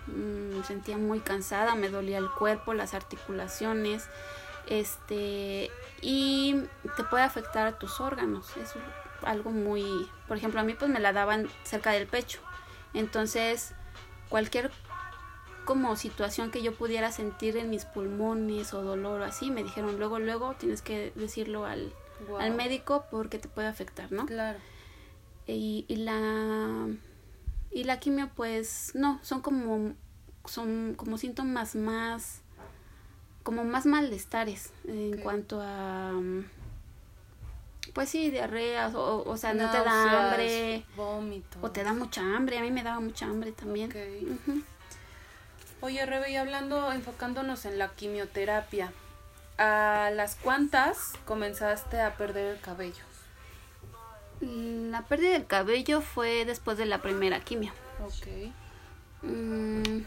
mm, 0.08 0.58
me 0.58 0.64
sentía 0.64 0.98
muy 0.98 1.20
cansada, 1.20 1.76
me 1.76 1.90
dolía 1.90 2.18
el 2.18 2.28
cuerpo, 2.28 2.74
las 2.74 2.92
articulaciones, 2.92 4.08
este 4.66 5.70
y 6.02 6.56
te 6.96 7.04
puede 7.04 7.22
afectar 7.22 7.68
a 7.68 7.78
tus 7.78 8.00
órganos. 8.00 8.56
Es 8.56 8.74
algo 9.22 9.52
muy 9.52 10.10
por 10.26 10.36
ejemplo 10.38 10.60
a 10.60 10.64
mí 10.64 10.74
pues 10.74 10.90
me 10.90 10.98
la 10.98 11.12
daban 11.12 11.48
cerca 11.62 11.92
del 11.92 12.08
pecho. 12.08 12.40
Entonces 12.94 13.74
cualquier 14.28 14.72
como 15.66 15.94
situación 15.96 16.50
que 16.50 16.62
yo 16.62 16.74
pudiera 16.74 17.12
sentir 17.12 17.58
en 17.58 17.68
mis 17.68 17.84
pulmones 17.84 18.72
o 18.72 18.82
dolor 18.82 19.20
o 19.20 19.24
así 19.24 19.50
me 19.50 19.62
dijeron 19.62 19.98
luego 19.98 20.18
luego 20.18 20.54
tienes 20.54 20.80
que 20.80 21.12
decirlo 21.16 21.66
al, 21.66 21.92
al 22.38 22.54
médico 22.54 23.04
porque 23.10 23.38
te 23.38 23.48
puede 23.48 23.68
afectar 23.68 24.10
no 24.10 24.24
claro 24.24 24.58
y, 25.46 25.84
y 25.88 25.96
la 25.96 26.88
y 27.70 27.84
la 27.84 28.00
quimio 28.00 28.30
pues 28.34 28.92
no 28.94 29.20
son 29.22 29.42
como 29.42 29.94
son 30.48 30.94
como 30.96 31.18
síntomas 31.18 31.74
más, 31.74 32.40
como 33.42 33.64
más 33.64 33.86
malestares 33.86 34.72
en 34.86 35.18
cuanto 35.18 35.60
a, 35.60 36.12
pues 37.92 38.08
sí, 38.08 38.30
diarreas, 38.30 38.94
o, 38.94 39.24
o 39.24 39.36
sea, 39.36 39.54
no 39.54 39.70
te 39.70 39.78
da 39.78 40.28
hambre, 40.30 40.84
Vómito. 40.96 41.58
o 41.62 41.70
te 41.70 41.82
da 41.82 41.92
mucha 41.92 42.22
hambre, 42.22 42.58
a 42.58 42.62
mí 42.62 42.70
me 42.70 42.82
daba 42.82 43.00
mucha 43.00 43.26
hambre 43.26 43.52
también. 43.52 43.90
Ok. 43.90 43.96
Ujú. 44.48 44.62
Oye, 45.80 46.04
Rebe, 46.06 46.30
y 46.30 46.36
hablando, 46.36 46.90
enfocándonos 46.90 47.64
en 47.66 47.78
la 47.78 47.88
quimioterapia, 47.88 48.92
¿a 49.58 50.10
las 50.14 50.36
cuántas 50.36 51.12
comenzaste 51.26 52.00
a 52.00 52.16
perder 52.16 52.56
el 52.56 52.60
cabello? 52.60 53.04
La 54.40 55.02
pérdida 55.02 55.32
del 55.32 55.46
cabello 55.46 56.00
fue 56.00 56.44
después 56.44 56.76
de 56.78 56.86
la 56.86 57.02
primera 57.02 57.40
quimio. 57.40 57.72
Ok. 58.04 58.52
Mm, 59.22 60.02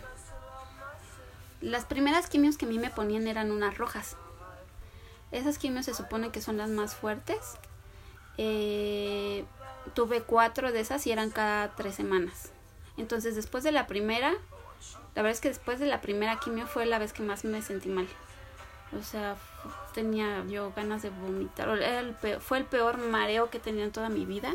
las 1.61 1.85
primeras 1.85 2.29
quimios 2.29 2.57
que 2.57 2.65
a 2.65 2.69
mí 2.69 2.77
me 2.79 2.89
ponían 2.89 3.27
eran 3.27 3.51
unas 3.51 3.77
rojas. 3.77 4.15
Esas 5.31 5.57
quimios 5.57 5.85
se 5.85 5.93
supone 5.93 6.31
que 6.31 6.41
son 6.41 6.57
las 6.57 6.69
más 6.69 6.95
fuertes. 6.95 7.57
Eh, 8.37 9.45
tuve 9.93 10.21
cuatro 10.21 10.71
de 10.71 10.79
esas 10.79 11.05
y 11.07 11.11
eran 11.11 11.31
cada 11.31 11.75
tres 11.75 11.95
semanas. 11.95 12.51
Entonces 12.97 13.35
después 13.35 13.63
de 13.63 13.71
la 13.71 13.87
primera, 13.87 14.33
la 15.15 15.21
verdad 15.21 15.31
es 15.31 15.41
que 15.41 15.49
después 15.49 15.79
de 15.79 15.85
la 15.85 16.01
primera 16.01 16.39
quimio 16.39 16.67
fue 16.67 16.85
la 16.85 16.99
vez 16.99 17.13
que 17.13 17.23
más 17.23 17.43
me 17.43 17.61
sentí 17.61 17.89
mal. 17.89 18.07
O 18.97 19.03
sea, 19.03 19.35
tenía 19.93 20.43
yo 20.47 20.71
ganas 20.75 21.01
de 21.01 21.09
vomitar. 21.09 21.69
El 21.69 22.15
fue 22.39 22.57
el 22.57 22.65
peor 22.65 22.97
mareo 22.97 23.49
que 23.49 23.57
he 23.57 23.61
tenido 23.61 23.85
en 23.85 23.91
toda 23.91 24.09
mi 24.09 24.25
vida 24.25 24.53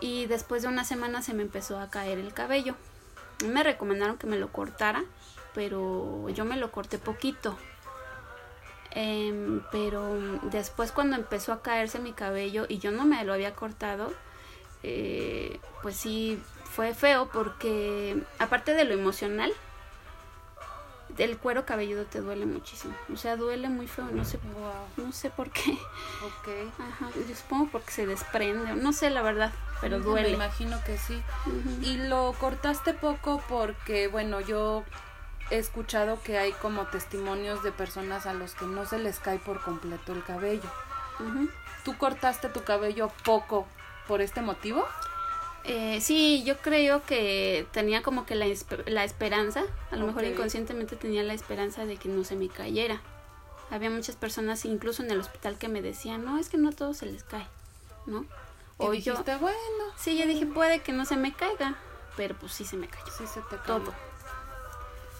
y 0.00 0.26
después 0.26 0.62
de 0.62 0.68
una 0.68 0.84
semana 0.84 1.22
se 1.22 1.34
me 1.34 1.42
empezó 1.42 1.78
a 1.78 1.90
caer 1.90 2.18
el 2.18 2.32
cabello. 2.32 2.74
Me 3.44 3.62
recomendaron 3.62 4.18
que 4.18 4.26
me 4.26 4.38
lo 4.38 4.52
cortara, 4.52 5.04
pero 5.54 6.28
yo 6.30 6.44
me 6.44 6.56
lo 6.56 6.70
corté 6.70 6.98
poquito. 6.98 7.56
Em, 8.90 9.60
pero 9.70 10.18
después 10.44 10.92
cuando 10.92 11.16
empezó 11.16 11.52
a 11.52 11.62
caerse 11.62 11.98
mi 11.98 12.12
cabello 12.12 12.66
y 12.68 12.78
yo 12.78 12.90
no 12.90 13.04
me 13.04 13.22
lo 13.24 13.32
había 13.32 13.54
cortado, 13.54 14.12
eh, 14.82 15.60
pues 15.82 15.96
sí 15.96 16.40
fue 16.64 16.94
feo 16.94 17.28
porque 17.32 18.22
aparte 18.38 18.74
de 18.74 18.84
lo 18.84 18.94
emocional, 18.94 19.52
el 21.16 21.38
cuero 21.38 21.64
cabelludo 21.64 22.04
te 22.04 22.20
duele 22.20 22.46
muchísimo. 22.46 22.94
O 23.12 23.16
sea, 23.16 23.36
duele 23.36 23.68
muy 23.68 23.86
feo, 23.88 24.06
no 24.12 24.24
sé, 24.24 24.38
Wow. 24.38 25.06
no 25.06 25.12
sé 25.12 25.30
por 25.30 25.50
qué. 25.50 25.72
Ok. 25.72 26.48
Ajá, 26.78 27.10
yo 27.28 27.34
supongo 27.34 27.68
porque 27.72 27.90
se 27.92 28.06
desprende, 28.06 28.74
no 28.74 28.92
sé 28.92 29.10
la 29.10 29.22
verdad, 29.22 29.52
pero 29.80 29.98
Me 29.98 30.04
duele. 30.04 30.30
imagino 30.30 30.78
que 30.84 30.96
sí. 30.98 31.20
Y 31.82 31.96
lo 31.96 32.34
cortaste 32.38 32.94
poco 32.94 33.42
porque, 33.48 34.08
bueno, 34.08 34.40
yo 34.40 34.84
he 35.50 35.58
escuchado 35.58 36.20
que 36.22 36.38
hay 36.38 36.52
como 36.52 36.86
testimonios 36.88 37.62
de 37.62 37.72
personas 37.72 38.26
a 38.26 38.34
los 38.34 38.54
que 38.54 38.66
no 38.66 38.84
se 38.86 38.98
les 38.98 39.18
cae 39.18 39.38
por 39.38 39.62
completo 39.62 40.12
el 40.12 40.22
cabello. 40.22 40.68
Ujú. 41.20 41.48
¿Tú 41.84 41.96
cortaste 41.96 42.48
tu 42.50 42.62
cabello 42.64 43.10
poco 43.24 43.66
por 44.06 44.20
este 44.20 44.40
motivo? 44.42 44.86
Eh, 45.64 46.00
sí, 46.00 46.42
yo 46.44 46.56
creo 46.58 47.04
que 47.04 47.66
tenía 47.72 48.02
como 48.02 48.24
que 48.24 48.34
la, 48.34 48.46
la 48.86 49.04
esperanza, 49.04 49.64
a 49.90 49.96
lo 49.96 50.06
mejor 50.06 50.24
inconscientemente 50.24 50.96
tenía 50.96 51.22
la 51.22 51.34
esperanza 51.34 51.84
de 51.84 51.96
que 51.96 52.08
no 52.08 52.24
se 52.24 52.36
me 52.36 52.48
cayera. 52.48 53.00
Había 53.70 53.90
muchas 53.90 54.16
personas, 54.16 54.64
incluso 54.64 55.02
en 55.02 55.10
el 55.10 55.20
hospital, 55.20 55.58
que 55.58 55.68
me 55.68 55.82
decían, 55.82 56.24
no, 56.24 56.38
es 56.38 56.48
que 56.48 56.56
no 56.56 56.70
a 56.70 56.72
todos 56.72 56.96
se 56.98 57.06
les 57.06 57.22
cae, 57.22 57.46
¿no? 58.06 58.22
Y 58.22 58.26
O 58.78 58.94
yo, 58.94 59.12
dijiste, 59.12 59.36
bueno, 59.36 59.58
sí, 59.98 60.16
yo 60.16 60.26
dije, 60.26 60.46
puede 60.46 60.80
que 60.80 60.92
no 60.92 61.04
se 61.04 61.16
me 61.16 61.34
caiga, 61.34 61.74
pero 62.16 62.34
pues 62.34 62.52
sí 62.52 62.64
se 62.64 62.76
me 62.76 62.88
cayó. 62.88 63.04
sí 63.16 63.26
se 63.26 63.40
te 63.42 63.56
cae. 63.56 63.66
Todo, 63.66 63.92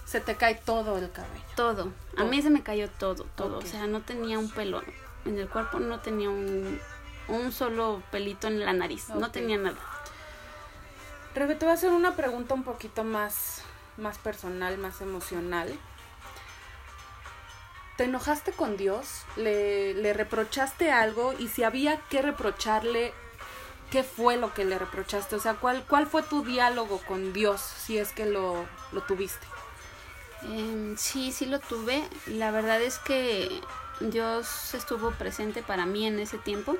Se 0.05 0.19
te 0.19 0.35
cae 0.35 0.55
todo 0.55 0.97
el 0.97 1.11
cabello. 1.11 1.43
todo. 1.55 1.91
A 2.17 2.23
mí 2.23 2.41
se 2.41 2.49
me 2.49 2.63
cayó 2.63 2.89
todo, 2.89 3.25
todo. 3.35 3.59
O 3.59 3.61
sea, 3.61 3.85
no 3.85 4.01
tenía 4.01 4.39
un 4.39 4.49
pelo 4.49 4.81
en 5.25 5.37
el 5.37 5.47
cuerpo, 5.47 5.79
no 5.79 5.99
tenía 5.99 6.29
un, 6.31 6.79
un 7.27 7.51
solo 7.51 8.01
pelito 8.09 8.47
en 8.47 8.65
la 8.65 8.73
nariz, 8.73 9.09
no 9.09 9.29
tenía 9.29 9.57
nada. 9.57 9.77
Rebe, 11.39 11.55
te 11.55 11.63
voy 11.63 11.71
a 11.71 11.75
hacer 11.75 11.91
una 11.91 12.17
pregunta 12.17 12.53
un 12.53 12.63
poquito 12.63 13.05
más, 13.05 13.61
más 13.95 14.17
personal, 14.17 14.77
más 14.77 14.99
emocional. 14.99 15.73
¿Te 17.95 18.03
enojaste 18.03 18.51
con 18.51 18.75
Dios? 18.75 19.23
¿Le, 19.37 19.93
¿Le 19.93 20.11
reprochaste 20.11 20.91
algo? 20.91 21.33
Y 21.39 21.47
si 21.47 21.63
había 21.63 22.01
que 22.09 22.21
reprocharle, 22.21 23.13
¿qué 23.89 24.03
fue 24.03 24.35
lo 24.35 24.53
que 24.53 24.65
le 24.65 24.77
reprochaste? 24.77 25.37
O 25.37 25.39
sea, 25.39 25.53
¿cuál, 25.53 25.85
cuál 25.87 26.07
fue 26.07 26.23
tu 26.23 26.43
diálogo 26.43 26.99
con 27.07 27.31
Dios, 27.31 27.61
si 27.61 27.97
es 27.97 28.11
que 28.11 28.25
lo, 28.25 28.65
lo 28.91 29.01
tuviste? 29.03 29.47
Em, 30.41 30.97
sí, 30.97 31.31
sí 31.31 31.45
lo 31.45 31.61
tuve. 31.61 32.03
La 32.27 32.51
verdad 32.51 32.81
es 32.81 32.99
que 32.99 33.61
Dios 34.01 34.73
estuvo 34.73 35.11
presente 35.11 35.63
para 35.63 35.85
mí 35.85 36.05
en 36.05 36.19
ese 36.19 36.37
tiempo. 36.37 36.75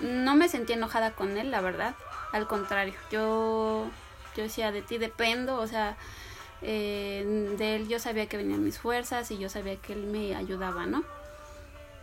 No 0.00 0.36
me 0.36 0.50
sentí 0.50 0.74
enojada 0.74 1.12
con 1.12 1.38
él, 1.38 1.50
la 1.50 1.62
verdad. 1.62 1.94
Al 2.32 2.46
contrario, 2.46 2.94
yo, 3.10 3.86
yo 4.36 4.42
decía, 4.42 4.72
de 4.72 4.82
ti 4.82 4.98
dependo, 4.98 5.56
o 5.60 5.66
sea, 5.66 5.96
eh, 6.62 7.54
de 7.58 7.76
él 7.76 7.88
yo 7.88 7.98
sabía 7.98 8.26
que 8.26 8.36
venían 8.36 8.64
mis 8.64 8.78
fuerzas 8.78 9.30
y 9.30 9.38
yo 9.38 9.48
sabía 9.48 9.76
que 9.76 9.92
él 9.92 10.04
me 10.04 10.34
ayudaba, 10.34 10.86
¿no? 10.86 11.04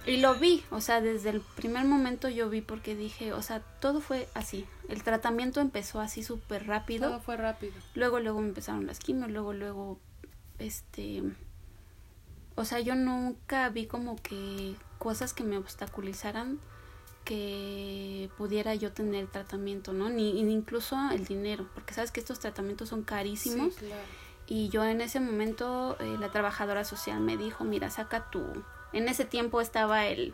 Y 0.05 0.17
lo 0.17 0.35
vi, 0.35 0.63
o 0.71 0.81
sea, 0.81 1.01
desde 1.01 1.29
el 1.29 1.41
primer 1.41 1.85
momento 1.85 2.29
yo 2.29 2.49
vi 2.49 2.61
porque 2.61 2.95
dije, 2.95 3.33
o 3.33 3.41
sea, 3.41 3.59
todo 3.79 4.01
fue 4.01 4.27
así. 4.33 4.65
El 4.87 5.03
tratamiento 5.03 5.59
empezó 5.59 5.99
así 5.99 6.23
súper 6.23 6.67
rápido. 6.67 7.09
Todo 7.09 7.19
fue 7.19 7.37
rápido. 7.37 7.73
Luego, 7.95 8.19
luego 8.19 8.39
me 8.39 8.47
empezaron 8.47 8.87
las 8.87 8.99
quimios, 8.99 9.29
luego, 9.29 9.53
luego, 9.53 9.99
este, 10.57 11.23
o 12.55 12.65
sea, 12.65 12.79
yo 12.79 12.95
nunca 12.95 13.69
vi 13.69 13.87
como 13.87 14.15
que 14.15 14.75
cosas 14.97 15.33
que 15.33 15.43
me 15.43 15.57
obstaculizaran 15.57 16.59
que 17.29 18.29
pudiera 18.37 18.73
yo 18.73 18.91
tener 18.91 19.27
tratamiento, 19.27 19.93
¿no? 19.93 20.09
Ni, 20.09 20.41
ni 20.41 20.51
incluso 20.51 20.97
el 21.11 21.25
dinero, 21.25 21.67
porque 21.75 21.93
sabes 21.93 22.11
que 22.11 22.19
estos 22.19 22.39
tratamientos 22.39 22.89
son 22.89 23.03
carísimos 23.03 23.75
Sí, 23.75 23.85
claro. 23.85 24.01
y 24.47 24.69
yo 24.69 24.83
en 24.83 24.99
ese 24.99 25.19
momento 25.19 25.95
eh, 25.99 26.17
la 26.19 26.29
trabajadora 26.31 26.83
social 26.83 27.19
me 27.19 27.37
dijo, 27.37 27.63
mira, 27.65 27.91
saca 27.91 28.31
tu, 28.31 28.43
en 28.93 29.07
ese 29.07 29.25
tiempo 29.25 29.61
estaba 29.61 30.07
el, 30.07 30.33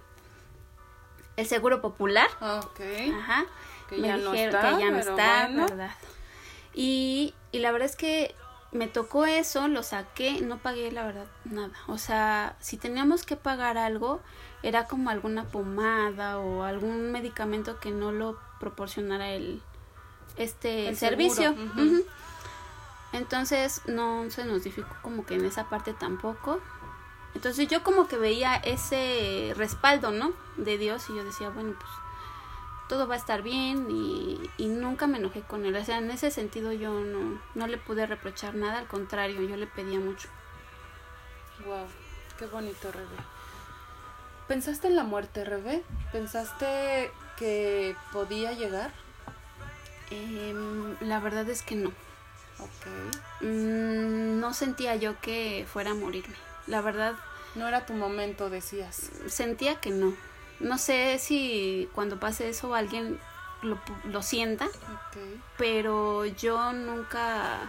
el 1.36 1.46
seguro 1.46 1.82
popular, 1.82 2.30
Ah, 2.40 2.62
Ok. 2.64 2.80
Ajá. 3.20 3.46
Que 3.90 3.98
me 3.98 4.08
ya 4.08 4.18
no 4.18 4.32
dijeron 4.32 4.56
está, 4.56 4.78
que 4.78 4.84
ya 4.84 4.92
no 4.92 4.98
está, 5.00 5.48
bueno. 5.48 5.66
¿verdad? 5.68 5.92
Y, 6.74 7.34
y 7.52 7.60
la 7.60 7.72
verdad 7.72 7.90
es 7.90 7.96
que 7.98 8.34
me 8.72 8.88
tocó 8.88 9.26
eso, 9.26 9.68
lo 9.68 9.84
saqué, 9.84 10.42
no 10.42 10.58
pagué 10.60 10.92
la 10.92 11.04
verdad 11.06 11.28
nada. 11.44 11.72
O 11.88 11.98
sea, 11.98 12.56
si 12.62 12.78
teníamos 12.78 13.24
que 13.26 13.36
pagar 13.36 13.78
algo, 13.78 14.22
era 14.66 14.88
como 14.88 15.12
alguna 15.12 15.44
pomada 15.44 16.40
o 16.40 16.64
algún 16.64 17.12
medicamento 17.12 17.80
que 17.80 17.92
no 17.92 18.12
lo 18.12 18.40
proporcionara 18.60 19.30
el 19.30 19.62
este 20.38 20.90
El 20.90 20.98
servicio. 20.98 21.56
Entonces 23.14 23.84
no 23.86 24.30
se 24.32 24.44
nos 24.44 24.64
dificultó 24.64 24.98
como 25.04 25.24
que 25.24 25.36
en 25.36 25.46
esa 25.46 25.70
parte 25.70 25.94
tampoco. 25.94 26.60
Entonces 27.36 27.68
yo 27.68 27.84
como 27.84 28.08
que 28.08 28.18
veía 28.18 28.56
ese 28.56 29.54
respaldo, 29.56 30.10
¿no? 30.10 30.34
De 30.58 30.80
Dios 30.80 31.10
y 31.12 31.16
yo 31.16 31.24
decía, 31.24 31.50
bueno, 31.50 31.76
pues 31.78 31.92
todo 32.90 33.08
va 33.08 33.14
a 33.14 33.18
estar 33.18 33.44
bien 33.44 33.88
y, 33.92 34.50
y 34.58 34.66
nunca 34.66 35.06
me 35.06 35.20
enojé 35.20 35.42
con 35.42 35.64
él. 35.66 35.76
O 35.76 35.86
sea, 35.86 36.00
en 36.00 36.10
ese 36.10 36.32
sentido 36.32 36.72
yo 36.72 36.92
no, 37.02 37.40
no 37.54 37.68
le 37.68 37.78
pude 37.78 38.08
reprochar 38.08 38.56
nada, 38.56 38.80
al 38.80 38.88
contrario, 38.88 39.42
yo 39.44 39.58
le 39.58 39.68
pedía 39.68 40.00
mucho. 40.00 40.28
Wow, 41.66 41.86
qué 42.40 42.48
bonito, 42.48 42.92
Rebe. 42.92 43.35
¿Pensaste 44.48 44.88
en 44.88 44.96
la 44.96 45.04
muerte, 45.04 45.44
Rebe? 45.44 45.84
¿Pensaste 46.12 47.12
que 47.38 47.96
podía 48.14 48.54
llegar? 48.54 48.92
Em, 50.12 50.96
la 51.02 51.20
verdad 51.20 51.50
es 51.50 51.62
que 51.64 51.76
no. 51.76 51.90
Ok. 52.60 53.42
Mm, 53.42 54.40
no 54.40 54.54
sentía 54.54 54.96
yo 54.96 55.20
que 55.20 55.66
fuera 55.72 55.92
a 55.92 55.96
morirme. 55.96 56.36
La 56.68 56.82
verdad, 56.82 57.16
No 57.56 57.68
era 57.68 57.86
tu 57.86 57.94
momento, 57.94 58.50
decías. 58.50 59.10
sentía 59.28 59.80
que 59.80 59.90
no. 59.90 60.14
No 60.60 60.78
sé 60.78 61.18
si 61.20 61.90
cuando 61.96 62.20
pase 62.20 62.50
eso 62.50 62.76
alguien 62.76 63.20
lo, 63.62 63.80
lo 64.06 64.22
sienta, 64.22 64.66
Ok. 64.66 65.18
pero 65.58 66.26
yo 66.26 66.72
nunca 66.74 67.60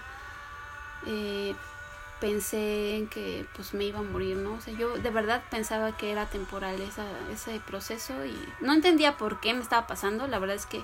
eh, 1.06 1.54
pensé 2.20 2.96
en 2.96 3.08
que 3.08 3.46
pues 3.54 3.74
me 3.74 3.84
iba 3.84 3.98
a 3.98 4.02
morir, 4.02 4.36
¿no? 4.36 4.54
O 4.54 4.60
sea, 4.60 4.74
yo 4.74 4.96
de 4.96 5.10
verdad 5.10 5.42
pensaba 5.50 5.96
que 5.96 6.10
era 6.10 6.26
temporal 6.26 6.80
esa, 6.80 7.04
ese 7.30 7.60
proceso 7.60 8.24
y 8.24 8.36
no 8.60 8.72
entendía 8.72 9.16
por 9.16 9.40
qué 9.40 9.54
me 9.54 9.62
estaba 9.62 9.86
pasando, 9.86 10.26
la 10.26 10.38
verdad 10.38 10.56
es 10.56 10.66
que 10.66 10.82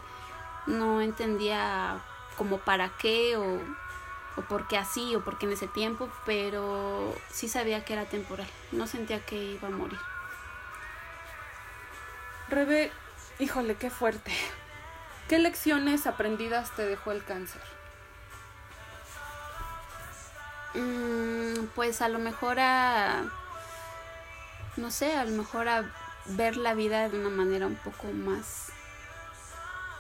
no 0.67 1.01
entendía 1.01 2.01
como 2.37 2.59
para 2.59 2.91
qué 2.99 3.37
o, 3.37 3.61
o 4.37 4.43
por 4.43 4.69
qué 4.69 4.77
así 4.77 5.15
o 5.15 5.25
por 5.25 5.39
qué 5.39 5.47
en 5.47 5.53
ese 5.53 5.69
tiempo, 5.69 6.09
pero 6.27 7.15
sí 7.31 7.49
sabía 7.49 7.85
que 7.85 7.95
era 7.95 8.05
temporal, 8.05 8.49
no 8.71 8.87
sentía 8.87 9.25
que 9.25 9.37
iba 9.37 9.69
a 9.69 9.71
morir. 9.73 9.99
Rebe, 12.49 12.93
híjole, 13.39 13.77
qué 13.77 13.89
fuerte. 13.89 14.33
¿Qué 15.29 15.39
lecciones 15.39 16.07
aprendidas 16.07 16.71
te 16.77 16.85
dejó 16.85 17.13
el 17.13 17.25
cáncer? 17.25 17.63
Mm, 20.75 21.67
pues 21.75 22.01
a 22.01 22.09
lo 22.09 22.19
mejor 22.19 22.59
a, 22.59 23.25
no 24.77 24.91
sé, 24.91 25.15
a 25.15 25.25
lo 25.25 25.37
mejor 25.37 25.69
a 25.69 25.85
ver 26.27 26.57
la 26.57 26.75
vida 26.75 27.09
de 27.09 27.19
una 27.19 27.29
manera 27.29 27.67
un 27.67 27.77
poco 27.77 28.07
más, 28.13 28.69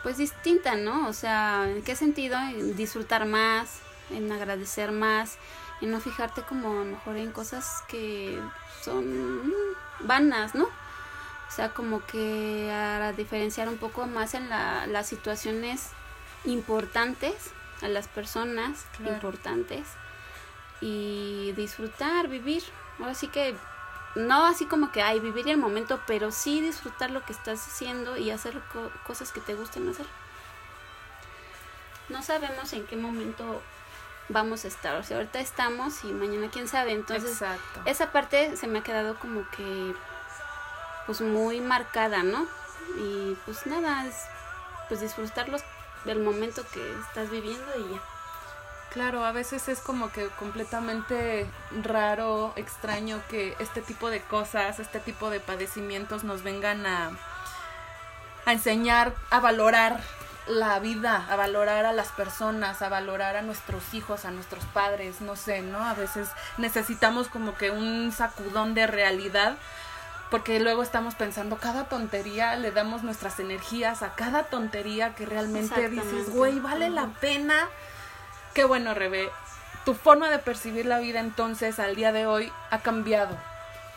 pues 0.02 0.16
distinta, 0.16 0.76
¿no? 0.76 1.08
O 1.08 1.12
sea, 1.12 1.68
¿en 1.68 1.82
qué 1.82 1.94
sentido? 1.94 2.38
En 2.38 2.74
disfrutar 2.74 3.26
más, 3.26 3.80
en 4.10 4.32
agradecer 4.32 4.92
más, 4.92 5.36
en 5.82 5.90
no 5.90 6.00
fijarte 6.00 6.42
como 6.42 6.72
a 6.72 6.84
lo 6.84 6.84
mejor 6.84 7.16
en 7.16 7.32
cosas 7.32 7.82
que 7.88 8.40
son 8.82 9.46
mm, 9.46 9.52
vanas, 10.00 10.54
¿no? 10.54 10.64
O 10.64 11.54
sea, 11.54 11.74
como 11.74 12.04
que 12.06 12.72
a 12.72 13.12
diferenciar 13.12 13.68
un 13.68 13.76
poco 13.76 14.06
más 14.06 14.32
en 14.32 14.48
la, 14.48 14.86
las 14.86 15.06
situaciones 15.06 15.90
importantes, 16.44 17.34
a 17.82 17.88
las 17.88 18.08
personas 18.08 18.86
importantes 19.00 19.86
y 20.82 21.52
disfrutar, 21.52 22.28
vivir. 22.28 22.62
Ahora 22.98 23.14
sí 23.14 23.28
que 23.28 23.56
no 24.14 24.44
así 24.44 24.66
como 24.66 24.92
que 24.92 25.00
hay 25.00 25.20
vivir 25.20 25.48
el 25.48 25.56
momento, 25.56 26.00
pero 26.06 26.30
sí 26.30 26.60
disfrutar 26.60 27.10
lo 27.10 27.24
que 27.24 27.32
estás 27.32 27.66
haciendo 27.66 28.18
y 28.18 28.30
hacer 28.30 28.60
cosas 29.06 29.32
que 29.32 29.40
te 29.40 29.54
gusten 29.54 29.88
hacer. 29.88 30.06
No 32.10 32.22
sabemos 32.22 32.72
en 32.74 32.84
qué 32.86 32.96
momento 32.96 33.62
vamos 34.28 34.64
a 34.64 34.68
estar, 34.68 34.96
o 34.96 35.02
sea, 35.02 35.16
ahorita 35.16 35.40
estamos 35.40 36.04
y 36.04 36.08
mañana 36.08 36.48
quién 36.50 36.68
sabe, 36.68 36.92
entonces 36.92 37.42
esa 37.86 38.12
parte 38.12 38.56
se 38.56 38.66
me 38.66 38.80
ha 38.80 38.82
quedado 38.82 39.18
como 39.18 39.48
que 39.50 39.94
pues 41.06 41.20
muy 41.20 41.60
marcada, 41.60 42.22
¿no? 42.22 42.46
Y 42.98 43.36
pues 43.44 43.66
nada, 43.66 44.06
es 44.06 44.16
pues 44.88 45.00
disfrutarlos 45.00 45.62
del 46.04 46.20
momento 46.20 46.64
que 46.72 46.98
estás 47.00 47.30
viviendo 47.30 47.66
y 47.78 47.94
ya. 47.94 48.11
Claro, 48.92 49.24
a 49.24 49.32
veces 49.32 49.68
es 49.68 49.80
como 49.80 50.12
que 50.12 50.26
completamente 50.38 51.46
raro, 51.82 52.52
extraño 52.56 53.22
que 53.30 53.56
este 53.58 53.80
tipo 53.80 54.10
de 54.10 54.20
cosas, 54.20 54.80
este 54.80 55.00
tipo 55.00 55.30
de 55.30 55.40
padecimientos 55.40 56.24
nos 56.24 56.42
vengan 56.42 56.84
a, 56.84 57.10
a 58.44 58.52
enseñar 58.52 59.14
a 59.30 59.40
valorar 59.40 59.98
la 60.46 60.78
vida, 60.78 61.26
a 61.30 61.36
valorar 61.36 61.86
a 61.86 61.92
las 61.92 62.08
personas, 62.08 62.82
a 62.82 62.90
valorar 62.90 63.36
a 63.36 63.42
nuestros 63.42 63.94
hijos, 63.94 64.26
a 64.26 64.30
nuestros 64.30 64.64
padres, 64.66 65.22
no 65.22 65.36
sé, 65.36 65.62
¿no? 65.62 65.82
A 65.82 65.94
veces 65.94 66.28
necesitamos 66.58 67.28
como 67.28 67.54
que 67.54 67.70
un 67.70 68.12
sacudón 68.12 68.74
de 68.74 68.86
realidad 68.86 69.56
porque 70.30 70.60
luego 70.60 70.82
estamos 70.82 71.14
pensando 71.14 71.58
cada 71.58 71.84
tontería, 71.84 72.56
le 72.56 72.72
damos 72.72 73.02
nuestras 73.02 73.38
energías 73.38 74.02
a 74.02 74.14
cada 74.14 74.44
tontería 74.44 75.14
que 75.14 75.26
realmente 75.26 75.90
dices, 75.90 76.30
güey, 76.30 76.58
vale 76.58 76.88
la 76.88 77.08
pena 77.20 77.68
Qué 78.54 78.64
bueno, 78.64 78.94
Rebe. 78.94 79.30
Tu 79.84 79.94
forma 79.94 80.28
de 80.28 80.38
percibir 80.38 80.86
la 80.86 80.98
vida 80.98 81.20
entonces 81.20 81.78
al 81.78 81.96
día 81.96 82.12
de 82.12 82.26
hoy 82.26 82.52
ha 82.70 82.80
cambiado. 82.80 83.36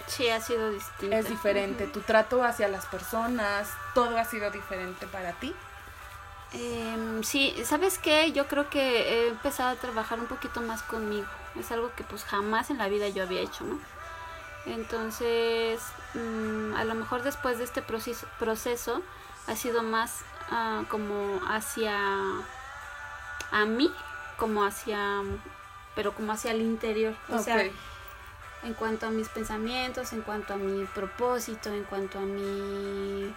Sí, 0.07 0.29
ha 0.29 0.39
sido 0.39 0.71
distinto. 0.71 1.15
Es 1.15 1.29
diferente. 1.29 1.87
Tu 1.87 2.01
trato 2.01 2.43
hacia 2.43 2.67
las 2.67 2.85
personas, 2.85 3.69
todo 3.93 4.17
ha 4.17 4.25
sido 4.25 4.49
diferente 4.51 5.07
para 5.07 5.33
ti. 5.33 5.53
Eh, 6.53 7.19
sí, 7.23 7.53
¿sabes 7.65 7.97
qué? 7.97 8.31
Yo 8.31 8.47
creo 8.47 8.69
que 8.69 9.09
he 9.09 9.27
empezado 9.27 9.69
a 9.69 9.75
trabajar 9.75 10.19
un 10.19 10.27
poquito 10.27 10.61
más 10.61 10.81
conmigo. 10.83 11.27
Es 11.59 11.71
algo 11.71 11.91
que 11.95 12.03
pues 12.03 12.23
jamás 12.23 12.69
en 12.69 12.77
la 12.77 12.87
vida 12.87 13.09
yo 13.09 13.23
había 13.23 13.41
hecho, 13.41 13.63
¿no? 13.65 13.79
Entonces, 14.65 15.81
mm, 16.13 16.75
a 16.75 16.85
lo 16.85 16.95
mejor 16.95 17.23
después 17.23 17.57
de 17.57 17.65
este 17.65 17.81
proceso, 17.81 18.25
proceso 18.39 19.01
ha 19.47 19.55
sido 19.55 19.83
más 19.83 20.21
ah, 20.49 20.83
como 20.89 21.39
hacia 21.47 21.95
a 23.51 23.65
mí 23.65 23.91
como 24.37 24.63
hacia, 24.63 25.21
pero 25.95 26.13
como 26.13 26.31
hacia 26.31 26.51
el 26.51 26.61
interior. 26.61 27.15
O 27.29 27.39
sea, 27.39 27.63
en 28.63 28.73
cuanto 28.73 29.07
a 29.07 29.09
mis 29.09 29.29
pensamientos, 29.29 30.13
en 30.13 30.21
cuanto 30.21 30.53
a 30.53 30.57
mi 30.57 30.85
propósito, 30.85 31.69
en 31.69 31.83
cuanto 31.83 32.19
a 32.19 32.23
mi 32.23 33.33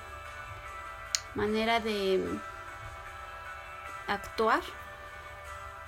manera 1.34 1.80
de 1.80 2.22
actuar, 4.06 4.62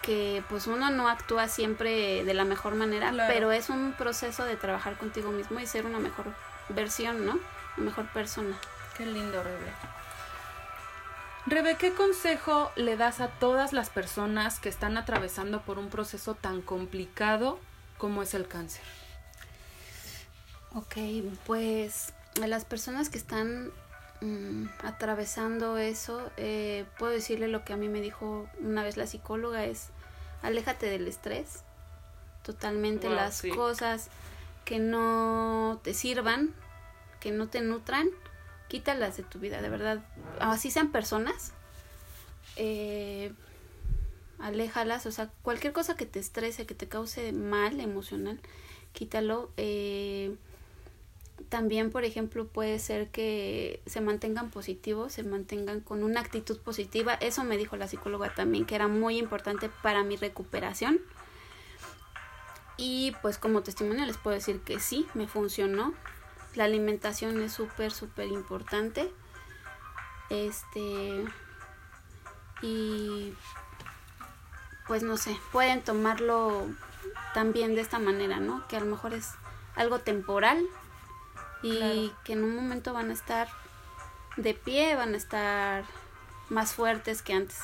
que 0.03 0.43
pues 0.49 0.67
uno 0.67 0.91
no 0.91 1.09
actúa 1.09 1.49
siempre 1.49 2.25
de 2.25 2.35
la 2.35 2.45
mejor 2.45 2.75
manera, 2.75 3.13
pero 3.29 3.53
es 3.53 3.71
un 3.71 3.93
proceso 3.93 4.45
de 4.45 4.57
trabajar 4.57 4.97
contigo 4.97 5.31
mismo 5.31 5.61
y 5.61 5.67
ser 5.67 5.87
una 5.87 5.99
mejor 5.99 6.27
versión, 6.69 7.27
¿no? 7.27 7.39
Una 7.77 7.87
mejor 7.87 8.07
persona. 8.09 8.57
Qué 8.97 9.07
lindo, 9.07 9.43
Rebe. 9.43 9.73
Rebe, 11.47 11.77
¿qué 11.77 11.93
consejo 11.93 12.71
le 12.77 12.97
das 12.97 13.21
a 13.21 13.29
todas 13.29 13.73
las 13.73 13.89
personas 13.89 14.61
que 14.61 14.69
están 14.69 14.99
atravesando 14.99 15.63
por 15.63 15.79
un 15.79 15.89
proceso 15.89 16.35
tan 16.35 16.61
complicado 16.61 17.59
como 17.97 18.23
es 18.23 18.35
el 18.35 18.47
cáncer? 18.47 18.83
Ok, 20.75 20.97
pues 21.47 22.13
a 22.43 22.47
las 22.47 22.65
personas 22.65 23.09
que 23.09 23.19
están 23.19 23.73
mm, 24.21 24.67
atravesando 24.85 25.79
eso, 25.79 26.31
eh, 26.37 26.85
puedo 26.99 27.13
decirle 27.13 27.49
lo 27.49 27.65
que 27.65 27.73
a 27.73 27.77
mí 27.77 27.89
me 27.89 28.03
dijo 28.03 28.49
una 28.61 28.85
vez 28.85 28.97
la 28.99 29.07
psicóloga, 29.07 29.65
es 29.65 29.89
aléjate 30.43 30.87
del 30.87 31.09
estrés, 31.09 31.65
totalmente 32.43 33.09
las 33.09 33.43
cosas 33.55 34.09
que 34.65 34.79
no 34.79 35.81
te 35.83 35.95
sirvan, 35.95 36.55
que 37.19 37.31
no 37.33 37.49
te 37.49 37.63
nutran, 37.63 38.09
quítalas 38.71 39.17
de 39.17 39.25
tu 39.25 39.41
vida, 39.41 39.61
de 39.61 39.69
verdad. 39.69 40.03
Así 40.39 40.71
sean 40.71 40.93
personas, 40.93 41.53
eh, 42.57 43.33
aléjalas, 44.39 45.05
o 45.07 45.13
sea, 45.13 45.29
cualquier 45.43 45.73
cosa 45.73 45.97
que 45.97 46.07
te 46.07 46.21
estrese, 46.21 46.67
que 46.67 46.75
te 46.75 46.89
cause 46.89 47.33
mal 47.33 47.81
emocional, 47.81 48.41
quítalo. 48.93 49.51
Eh, 49.57 50.37
también, 51.49 51.91
por 51.91 52.05
ejemplo, 52.05 52.47
puede 52.47 52.79
ser 52.79 53.09
que 53.09 53.83
se 53.87 54.01
mantengan 54.01 54.51
positivos, 54.51 55.13
se 55.13 55.25
mantengan 55.25 55.81
con 55.81 56.05
una 56.05 56.21
actitud 56.21 56.61
positiva. 56.61 57.15
Eso 57.15 57.43
me 57.43 57.57
dijo 57.57 57.77
la 57.77 57.89
psicóloga 57.89 58.33
también, 58.35 58.67
que 58.67 58.77
era 58.77 58.87
muy 58.87 59.19
importante 59.19 59.69
para 59.83 60.05
mi 60.05 60.17
recuperación. 60.17 61.01
Y 62.77 63.15
pues 63.21 63.37
como 63.37 63.63
testimonio 63.63 64.07
les 64.07 64.17
puedo 64.17 64.37
decir 64.37 64.61
que 64.61 64.79
sí, 64.79 65.07
me 65.15 65.27
funcionó. 65.27 65.93
La 66.55 66.65
alimentación 66.65 67.41
es 67.43 67.53
súper, 67.53 67.93
súper 67.93 68.29
importante. 68.29 69.13
Este. 70.29 71.25
Y. 72.63 73.35
Pues 74.87 75.03
no 75.05 75.17
sé, 75.17 75.39
pueden 75.53 75.83
tomarlo 75.83 76.67
también 77.33 77.75
de 77.77 77.81
esta 77.81 77.99
manera, 78.01 78.41
¿no? 78.41 78.67
Que 78.67 78.77
a 78.77 78.81
lo 78.81 78.87
mejor 78.87 79.15
es 79.15 79.31
algo 79.77 80.01
temporal 80.01 80.65
y 81.63 82.13
que 82.25 82.33
en 82.33 82.43
un 82.43 82.57
momento 82.57 82.93
van 82.93 83.11
a 83.11 83.13
estar 83.13 83.49
de 84.37 84.55
pie, 84.55 84.97
van 84.97 85.15
a 85.15 85.17
estar 85.17 85.85
más 86.49 86.73
fuertes 86.75 87.23
que 87.23 87.35
antes. 87.35 87.61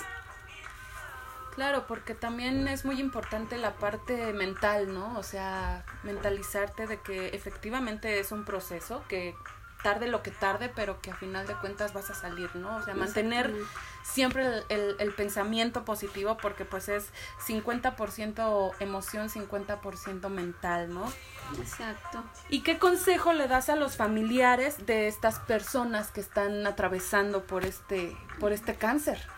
Claro, 1.57 1.87
porque 1.87 2.15
también 2.15 2.69
es 2.69 2.85
muy 2.85 3.01
importante 3.01 3.57
la 3.57 3.77
parte 3.77 4.35
mental, 4.35 4.93
¿no? 4.93 5.19
O 5.19 5.23
sea, 5.23 5.87
mentalizarte 6.03 6.87
de 6.87 7.01
que 7.01 7.29
efectivamente 7.29 8.21
es 8.21 8.31
un 8.31 8.45
proceso, 8.45 9.03
que 9.09 9.35
tarde 9.83 10.07
lo 10.07 10.23
que 10.23 10.31
tarde, 10.31 10.71
pero 10.75 11.01
que 11.01 11.11
a 11.11 11.17
final 11.17 11.47
de 11.47 11.55
cuentas 11.55 11.95
vas 11.95 12.11
a 12.11 12.15
salir, 12.15 12.55
¿no? 12.57 12.77
O 12.77 12.83
sea, 12.83 12.95
mantener 12.95 13.55
siempre 14.03 14.65
el, 14.69 14.97
el, 14.99 15.15
pensamiento 15.15 15.87
positivo 15.87 16.37
porque 16.37 16.67
pues 16.67 16.91
es 16.91 17.09
50% 17.47 18.75
emoción, 18.81 19.31
50% 19.31 20.29
mental, 20.29 20.93
¿no? 20.93 21.11
Exacto. 21.59 22.23
¿Y 22.51 22.65
qué 22.65 22.79
consejo 22.79 23.33
le 23.33 23.49
das 23.49 23.71
a 23.71 23.77
los 23.77 23.97
familiares 23.97 24.85
de 24.85 25.09
estas 25.09 25.39
personas 25.39 26.11
que 26.11 26.21
están 26.21 26.67
atravesando 26.67 27.47
por 27.47 27.65
este, 27.65 28.15
por 28.41 28.53
este 28.53 28.75
cáncer? 28.75 29.36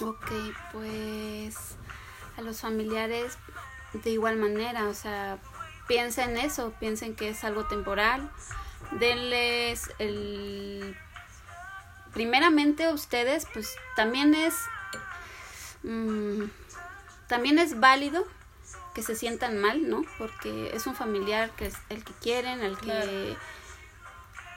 Ok, 0.00 0.30
pues 0.72 1.56
a 2.36 2.42
los 2.42 2.60
familiares 2.60 3.36
de 3.92 4.10
igual 4.10 4.36
manera, 4.36 4.88
o 4.88 4.94
sea, 4.94 5.38
piensen 5.88 6.36
eso, 6.36 6.72
piensen 6.78 7.16
que 7.16 7.30
es 7.30 7.42
algo 7.42 7.66
temporal, 7.66 8.30
denles 8.92 9.90
el... 9.98 10.96
Primeramente 12.14 12.84
a 12.84 12.92
ustedes, 12.92 13.46
pues 13.52 13.74
también 13.96 14.34
es... 14.34 14.54
Mm, 15.82 16.44
también 17.26 17.58
es 17.58 17.80
válido 17.80 18.24
que 18.94 19.02
se 19.02 19.16
sientan 19.16 19.60
mal, 19.60 19.88
¿no? 19.88 20.04
Porque 20.16 20.70
es 20.74 20.86
un 20.86 20.94
familiar 20.94 21.50
que 21.50 21.66
es 21.66 21.74
el 21.88 22.04
que 22.04 22.12
quieren, 22.14 22.60
el 22.60 22.78
que... 22.78 23.36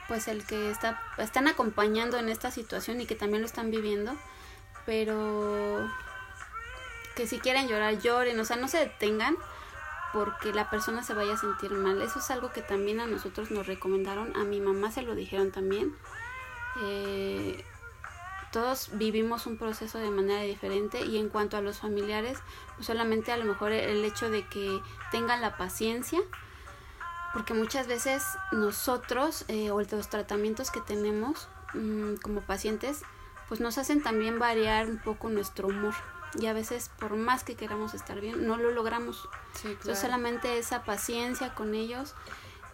pues 0.06 0.28
el 0.28 0.46
que 0.46 0.70
está, 0.70 1.02
están 1.18 1.48
acompañando 1.48 2.16
en 2.18 2.28
esta 2.28 2.52
situación 2.52 3.00
y 3.00 3.06
que 3.06 3.16
también 3.16 3.42
lo 3.42 3.46
están 3.46 3.72
viviendo 3.72 4.16
pero 4.86 5.88
que 7.14 7.26
si 7.26 7.38
quieren 7.38 7.68
llorar, 7.68 7.98
lloren, 8.00 8.38
o 8.40 8.44
sea, 8.44 8.56
no 8.56 8.68
se 8.68 8.78
detengan 8.78 9.36
porque 10.12 10.52
la 10.52 10.68
persona 10.70 11.02
se 11.02 11.14
vaya 11.14 11.34
a 11.34 11.38
sentir 11.38 11.70
mal. 11.70 12.00
Eso 12.02 12.18
es 12.18 12.30
algo 12.30 12.52
que 12.52 12.62
también 12.62 13.00
a 13.00 13.06
nosotros 13.06 13.50
nos 13.50 13.66
recomendaron, 13.66 14.36
a 14.36 14.44
mi 14.44 14.60
mamá 14.60 14.90
se 14.90 15.02
lo 15.02 15.14
dijeron 15.14 15.50
también, 15.50 15.96
eh, 16.82 17.64
todos 18.52 18.90
vivimos 18.92 19.46
un 19.46 19.56
proceso 19.56 19.98
de 19.98 20.10
manera 20.10 20.42
diferente 20.42 21.00
y 21.00 21.16
en 21.16 21.30
cuanto 21.30 21.56
a 21.56 21.62
los 21.62 21.78
familiares, 21.78 22.38
pues 22.76 22.86
solamente 22.86 23.32
a 23.32 23.38
lo 23.38 23.44
mejor 23.44 23.72
el 23.72 24.04
hecho 24.04 24.28
de 24.28 24.46
que 24.46 24.80
tengan 25.10 25.40
la 25.40 25.56
paciencia, 25.56 26.20
porque 27.32 27.54
muchas 27.54 27.86
veces 27.86 28.22
nosotros 28.52 29.46
eh, 29.48 29.70
o 29.70 29.80
los 29.80 30.08
tratamientos 30.10 30.70
que 30.70 30.82
tenemos 30.82 31.48
mm, 31.72 32.16
como 32.16 32.42
pacientes, 32.42 33.02
pues 33.52 33.60
nos 33.60 33.76
hacen 33.76 34.02
también 34.02 34.38
variar 34.38 34.88
un 34.88 34.96
poco 34.96 35.28
nuestro 35.28 35.68
humor 35.68 35.92
y 36.40 36.46
a 36.46 36.54
veces 36.54 36.90
por 36.98 37.16
más 37.16 37.44
que 37.44 37.54
queramos 37.54 37.92
estar 37.92 38.18
bien, 38.18 38.46
no 38.46 38.56
lo 38.56 38.70
logramos. 38.70 39.28
Entonces 39.62 39.98
solamente 39.98 40.56
esa 40.56 40.84
paciencia 40.84 41.54
con 41.54 41.74
ellos 41.74 42.14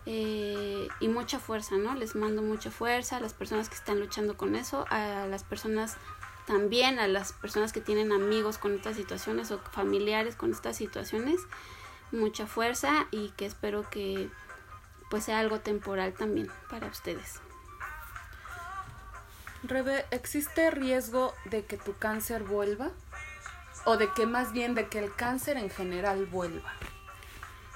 eh, 0.06 0.86
y 1.00 1.08
mucha 1.08 1.40
fuerza, 1.40 1.74
¿no? 1.78 1.96
Les 1.96 2.14
mando 2.14 2.42
mucha 2.42 2.70
fuerza 2.70 3.16
a 3.16 3.20
las 3.20 3.34
personas 3.34 3.68
que 3.68 3.74
están 3.74 3.98
luchando 3.98 4.36
con 4.36 4.54
eso, 4.54 4.84
a 4.88 5.26
las 5.26 5.42
personas 5.42 5.96
también, 6.46 7.00
a 7.00 7.08
las 7.08 7.32
personas 7.32 7.72
que 7.72 7.80
tienen 7.80 8.12
amigos 8.12 8.56
con 8.56 8.72
estas 8.76 8.94
situaciones 8.94 9.50
o 9.50 9.58
familiares 9.58 10.36
con 10.36 10.52
estas 10.52 10.76
situaciones, 10.76 11.40
mucha 12.12 12.46
fuerza 12.46 13.08
y 13.10 13.30
que 13.30 13.46
espero 13.46 13.90
que 13.90 14.30
pues 15.10 15.24
sea 15.24 15.40
algo 15.40 15.58
temporal 15.58 16.14
también 16.14 16.48
para 16.70 16.86
ustedes. 16.86 17.40
Rebe, 19.68 20.06
¿existe 20.10 20.70
riesgo 20.70 21.34
de 21.44 21.64
que 21.64 21.76
tu 21.76 21.96
cáncer 21.96 22.42
vuelva? 22.42 22.90
¿O 23.84 23.96
de 23.96 24.12
que 24.14 24.26
más 24.26 24.52
bien 24.52 24.74
de 24.74 24.88
que 24.88 24.98
el 24.98 25.14
cáncer 25.14 25.56
en 25.56 25.70
general 25.70 26.26
vuelva? 26.26 26.72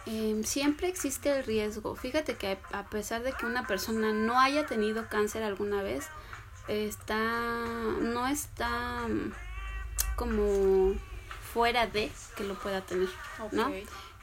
Em, 0.06 0.42
siempre 0.42 0.88
existe 0.88 1.30
el 1.30 1.44
riesgo. 1.44 1.94
Fíjate 1.94 2.36
que 2.36 2.58
a 2.72 2.84
pesar 2.84 3.22
de 3.22 3.32
que 3.32 3.46
una 3.46 3.66
persona 3.66 4.12
no 4.12 4.40
haya 4.40 4.66
tenido 4.66 5.08
cáncer 5.08 5.42
alguna 5.42 5.82
vez, 5.82 6.06
está 6.66 7.18
no 8.00 8.26
está 8.26 9.06
mm, 9.08 9.32
como 10.16 10.94
fuera 11.52 11.86
de 11.86 12.10
que 12.36 12.44
lo 12.44 12.54
pueda 12.54 12.80
tener, 12.80 13.08
¿no? 13.52 13.70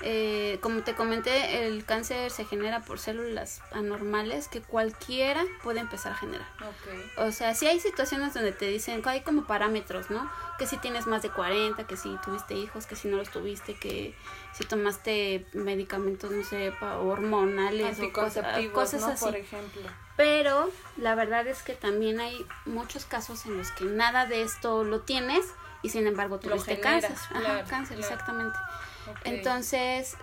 Eh, 0.01 0.59
como 0.61 0.81
te 0.83 0.95
comenté, 0.95 1.67
el 1.67 1.83
cáncer 1.83 2.31
se 2.31 2.45
genera 2.45 2.81
por 2.81 2.99
células 2.99 3.61
anormales 3.71 4.47
que 4.47 4.61
cualquiera 4.61 5.43
puede 5.61 5.81
empezar 5.81 6.13
a 6.13 6.15
generar. 6.15 6.47
O 7.17 7.31
sea, 7.31 7.53
si 7.53 7.67
hay 7.67 7.81
situaciones 7.81 8.33
donde 8.33 8.53
te 8.53 8.67
dicen 8.67 9.01
hay 9.05 9.21
como 9.21 9.45
parámetros, 9.45 10.09
¿no? 10.09 10.29
Que 10.57 10.67
si 10.67 10.77
tienes 10.77 11.05
más 11.05 11.21
de 11.21 11.29
40, 11.29 11.85
que 11.85 11.97
si 11.97 12.15
tuviste 12.23 12.53
hijos, 12.53 12.85
que 12.85 12.95
si 12.95 13.09
no 13.09 13.17
los 13.17 13.29
tuviste, 13.29 13.75
que 13.75 14.15
si 14.53 14.63
tomaste 14.63 15.45
medicamentos, 15.53 16.31
no 16.31 16.43
sé, 16.45 16.73
hormonales 16.81 17.99
o 17.99 18.13
cosas, 18.13 18.45
así. 18.45 19.25
Por 19.25 19.35
ejemplo. 19.35 19.81
Pero 20.15 20.69
la 20.97 21.15
verdad 21.15 21.45
es 21.47 21.61
que 21.61 21.73
también 21.73 22.19
hay 22.19 22.45
muchos 22.65 23.05
casos 23.05 23.45
en 23.45 23.57
los 23.57 23.71
que 23.71 23.85
nada 23.85 24.25
de 24.25 24.43
esto 24.43 24.83
lo 24.83 25.01
tienes 25.01 25.45
y 25.81 25.89
sin 25.89 26.07
embargo 26.07 26.39
tuviste 26.39 26.79
cáncer. 26.79 27.11
Ajá, 27.33 27.63
cáncer, 27.65 27.99
exactamente. 27.99 28.57
Entonces, 29.23 30.17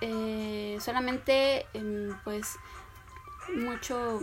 eh, 0.00 0.78
solamente, 0.80 1.66
em, 1.74 2.16
pues, 2.24 2.56
mucho 3.54 4.20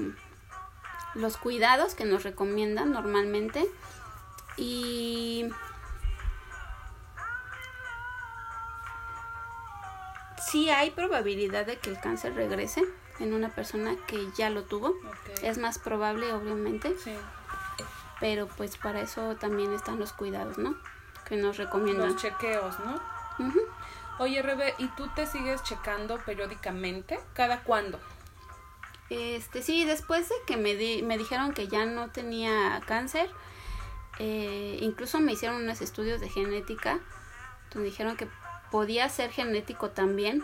los 1.15 1.38
cuidados 1.38 1.95
que 1.95 2.05
nos 2.05 2.24
recomiendan 2.24 2.91
normalmente 2.91 3.67
y 4.57 5.49
sí 10.49 10.70
hay 10.70 10.91
probabilidad 10.91 11.65
de 11.65 11.78
que 11.78 11.89
el 11.89 11.99
cáncer 11.99 12.36
regrese 12.36 12.84
en 13.20 13.34
una 13.34 13.49
persona 13.49 13.95
que 14.07 14.30
ya 14.36 14.49
lo 14.49 14.63
tuvo. 14.63 14.93
Es 15.41 15.57
más 15.57 15.78
probable, 15.78 16.34
obviamente. 16.34 16.95
Pero 18.20 18.47
pues 18.47 18.78
para 18.78 19.01
eso 19.01 19.36
también 19.36 19.74
están 19.74 19.99
los 19.99 20.13
cuidados, 20.13 20.57
¿no? 20.57 20.76
Que 21.28 21.38
nos 21.38 21.57
recomiendan. 21.57 22.13
Los 22.13 22.22
chequeos, 22.22 22.76
¿no? 22.80 22.99
Oye, 24.20 24.41
Rebe, 24.41 24.76
¿y 24.78 24.88
tú 24.89 25.07
te 25.15 25.26
sigues 25.26 25.63
checando 25.63 26.17
periódicamente? 26.17 27.22
¿Cada 27.34 27.63
cuándo? 27.63 27.97
Este, 29.09 29.61
sí, 29.61 29.86
después 29.86 30.28
de 30.28 30.36
que 30.45 30.57
me, 30.57 30.76
me 31.03 31.17
dijeron 31.17 31.53
que 31.53 31.70
ya 31.70 31.86
no 31.86 32.09
tenía 32.09 32.82
cáncer, 32.86 33.30
eh, 34.20 34.78
incluso 34.82 35.22
me 35.22 35.32
hicieron 35.32 35.63
unos 35.63 35.80
estudios 35.80 36.20
de 36.20 36.28
genética, 36.28 36.99
donde 37.74 37.89
dijeron 37.91 38.17
que 38.17 38.28
podía 38.72 39.07
ser 39.07 39.32
genético 39.32 39.91
también, 39.91 40.43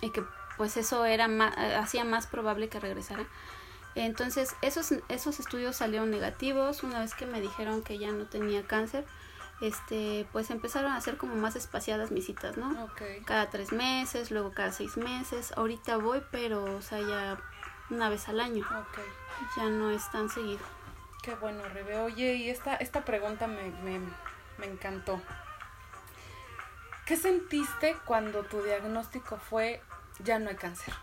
y 0.00 0.08
que 0.08 0.24
pues 0.56 0.78
eso 0.78 1.04
era 1.04 1.28
más, 1.28 1.54
hacía 1.58 2.04
más 2.04 2.26
probable 2.26 2.70
que 2.70 2.80
regresara. 2.80 3.26
Entonces, 3.94 4.56
esos, 4.62 4.94
esos 5.10 5.38
estudios 5.38 5.76
salieron 5.76 6.10
negativos 6.10 6.82
una 6.82 7.00
vez 7.00 7.14
que 7.14 7.26
me 7.26 7.42
dijeron 7.42 7.82
que 7.82 7.98
ya 7.98 8.10
no 8.10 8.24
tenía 8.24 8.66
cáncer 8.66 9.04
este, 9.60 10.26
pues 10.32 10.50
empezaron 10.50 10.92
a 10.92 10.96
hacer 10.96 11.16
como 11.16 11.34
más 11.36 11.56
espaciadas 11.56 12.10
mis 12.10 12.26
citas, 12.26 12.56
¿no? 12.56 12.88
Cada 13.24 13.50
tres 13.50 13.72
meses, 13.72 14.30
luego 14.30 14.52
cada 14.52 14.72
seis 14.72 14.96
meses. 14.96 15.52
Ahorita 15.56 15.96
voy, 15.96 16.22
pero, 16.30 16.64
o 16.64 16.82
sea, 16.82 17.00
ya 17.00 17.38
una 17.90 18.08
vez 18.08 18.28
al 18.28 18.40
año. 18.40 18.66
Ya 19.56 19.64
no 19.68 19.90
es 19.90 20.10
tan 20.10 20.28
seguido. 20.28 20.64
Qué 21.22 21.34
bueno, 21.36 21.62
Rebe. 21.72 21.98
Oye, 21.98 22.34
y 22.34 22.50
esta, 22.50 22.76
esta 22.76 23.04
pregunta 23.04 23.46
me, 23.46 23.70
me, 23.82 24.00
me 24.58 24.66
encantó. 24.66 25.20
¿Qué 27.06 27.16
sentiste 27.16 27.96
cuando 28.04 28.44
tu 28.44 28.62
diagnóstico 28.62 29.38
fue 29.38 29.82
ya 30.20 30.38
no 30.38 30.50
hay 30.50 30.56
cáncer? 30.56 30.94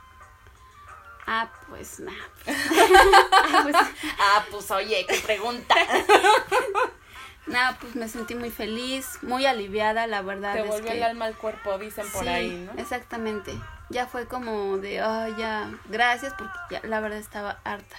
Ah, 1.28 1.52
pues 1.70 1.99
nada. 1.99 2.18
ah, 2.47 3.60
pues, 3.64 3.76
ah, 4.20 4.45
pues 4.49 4.72
oye, 4.72 5.06
qué 5.08 5.18
pregunta. 5.20 5.76
Nada, 7.48 7.78
pues 7.82 7.96
me 7.96 8.08
sentí 8.08 8.36
muy 8.36 8.52
feliz, 8.52 9.18
muy 9.24 9.46
aliviada, 9.46 10.06
la 10.08 10.22
verdad. 10.22 10.54
Te 10.54 10.62
volvió 10.62 10.92
el 10.92 11.04
alma 11.04 11.26
al 11.26 11.36
cuerpo, 11.36 11.78
dicen 11.78 12.06
por 12.12 12.28
ahí, 12.28 12.70
¿no? 12.72 12.80
Exactamente. 12.80 13.54
Ya 13.89 14.08
fue 14.08 14.28
como 14.28 14.78
de, 14.78 15.04
oh, 15.04 15.28
ya, 15.38 15.72
gracias, 15.89 16.34
porque 16.38 16.58
ya, 16.70 16.82
la 16.84 17.00
verdad 17.00 17.18
estaba 17.18 17.60
harta, 17.64 17.98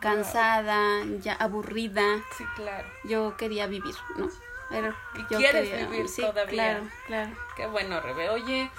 cansada, 0.00 1.04
ya 1.20 1.34
aburrida. 1.34 2.02
Sí, 2.36 2.44
claro. 2.56 2.88
Yo 3.04 3.36
quería 3.36 3.66
vivir, 3.66 3.94
¿no? 4.16 4.28
Pero 4.70 4.94
¿Y 5.14 5.24
quieres 5.24 5.88
vivir 5.88 6.06
todavía? 6.14 6.44
Claro, 6.46 6.88
claro. 7.06 7.36
Qué 7.56 7.66
bueno, 7.66 8.00
Rebe. 8.00 8.30
Oye, 8.30 8.70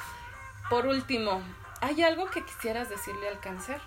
por 0.69 0.87
último, 0.87 1.41
¿hay 1.81 2.01
algo 2.01 2.29
que 2.29 2.43
quisieras 2.43 2.89
decirle 2.89 3.27
al 3.27 3.39
cáncer? 3.39 3.79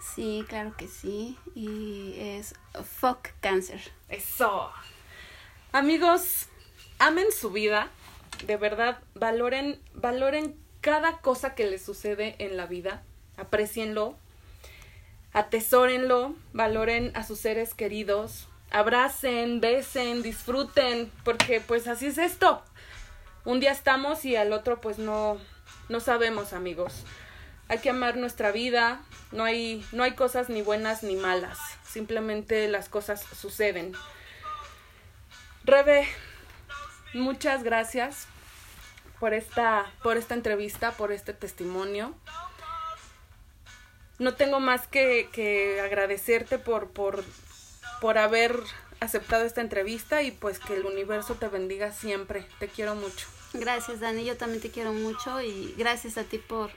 Sí, 0.00 0.44
claro 0.48 0.74
que 0.76 0.88
sí. 0.88 1.38
Y 1.54 2.14
es 2.18 2.54
fuck 2.98 3.28
cáncer. 3.40 3.92
Eso. 4.08 4.72
Amigos, 5.74 6.48
amen 6.98 7.32
su 7.32 7.50
vida, 7.50 7.88
de 8.46 8.58
verdad, 8.58 8.98
valoren, 9.14 9.80
valoren 9.94 10.54
cada 10.82 11.22
cosa 11.22 11.54
que 11.54 11.64
les 11.64 11.80
sucede 11.82 12.36
en 12.40 12.58
la 12.58 12.66
vida, 12.66 13.02
aprecienlo, 13.38 14.14
atesórenlo, 15.32 16.34
valoren 16.52 17.10
a 17.16 17.24
sus 17.24 17.38
seres 17.38 17.72
queridos, 17.72 18.48
abracen, 18.70 19.62
besen, 19.62 20.22
disfruten, 20.22 21.10
porque 21.24 21.62
pues 21.66 21.88
así 21.88 22.08
es 22.08 22.18
esto. 22.18 22.62
Un 23.46 23.58
día 23.58 23.72
estamos 23.72 24.26
y 24.26 24.36
al 24.36 24.52
otro 24.52 24.78
pues 24.78 24.98
no, 24.98 25.38
no 25.88 26.00
sabemos, 26.00 26.52
amigos. 26.52 27.04
Hay 27.68 27.78
que 27.78 27.88
amar 27.88 28.18
nuestra 28.18 28.52
vida, 28.52 29.00
no 29.30 29.44
hay, 29.44 29.82
no 29.92 30.02
hay 30.02 30.12
cosas 30.12 30.50
ni 30.50 30.60
buenas 30.60 31.02
ni 31.02 31.16
malas, 31.16 31.58
simplemente 31.82 32.68
las 32.68 32.90
cosas 32.90 33.24
suceden. 33.40 33.94
Rebe, 35.64 36.08
muchas 37.14 37.62
gracias 37.62 38.26
por 39.20 39.34
esta, 39.34 39.86
por 40.02 40.16
esta 40.16 40.34
entrevista, 40.34 40.92
por 40.92 41.12
este 41.12 41.32
testimonio. 41.32 42.14
No 44.18 44.34
tengo 44.34 44.58
más 44.58 44.88
que, 44.88 45.28
que 45.32 45.80
agradecerte 45.80 46.58
por, 46.58 46.90
por, 46.90 47.24
por 48.00 48.18
haber 48.18 48.58
aceptado 48.98 49.44
esta 49.44 49.60
entrevista 49.60 50.22
y 50.22 50.32
pues 50.32 50.58
que 50.58 50.74
el 50.74 50.84
universo 50.84 51.34
te 51.36 51.48
bendiga 51.48 51.92
siempre. 51.92 52.46
Te 52.58 52.68
quiero 52.68 52.94
mucho. 52.96 53.26
Gracias, 53.52 54.00
Dani. 54.00 54.24
Yo 54.24 54.36
también 54.36 54.60
te 54.60 54.70
quiero 54.70 54.92
mucho 54.92 55.40
y 55.40 55.74
gracias 55.78 56.18
a 56.18 56.24
ti 56.24 56.38
por, 56.38 56.70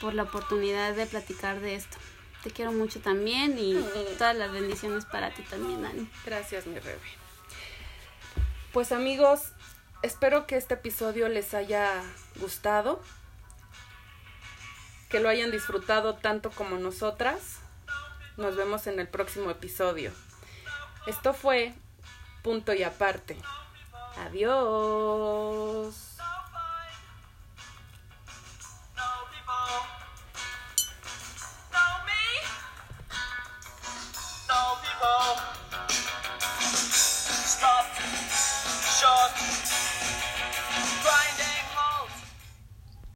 por 0.00 0.14
la 0.14 0.22
oportunidad 0.22 0.94
de 0.94 1.06
platicar 1.06 1.60
de 1.60 1.74
esto. 1.74 1.98
Te 2.42 2.50
quiero 2.50 2.72
mucho 2.72 3.00
también 3.00 3.58
y 3.58 3.74
todas 4.16 4.34
las 4.34 4.50
bendiciones 4.50 5.04
para 5.04 5.34
ti 5.34 5.42
también, 5.42 5.82
Dani. 5.82 6.08
Gracias, 6.24 6.66
mi 6.66 6.78
Rebe. 6.78 7.29
Pues 8.72 8.92
amigos, 8.92 9.52
espero 10.02 10.46
que 10.46 10.56
este 10.56 10.74
episodio 10.74 11.28
les 11.28 11.54
haya 11.54 12.04
gustado, 12.36 13.00
que 15.08 15.18
lo 15.18 15.28
hayan 15.28 15.50
disfrutado 15.50 16.14
tanto 16.14 16.52
como 16.52 16.76
nosotras. 16.78 17.58
Nos 18.36 18.54
vemos 18.54 18.86
en 18.86 19.00
el 19.00 19.08
próximo 19.08 19.50
episodio. 19.50 20.12
Esto 21.08 21.34
fue 21.34 21.74
punto 22.44 22.72
y 22.72 22.84
aparte. 22.84 23.36
Adiós. 24.18 26.10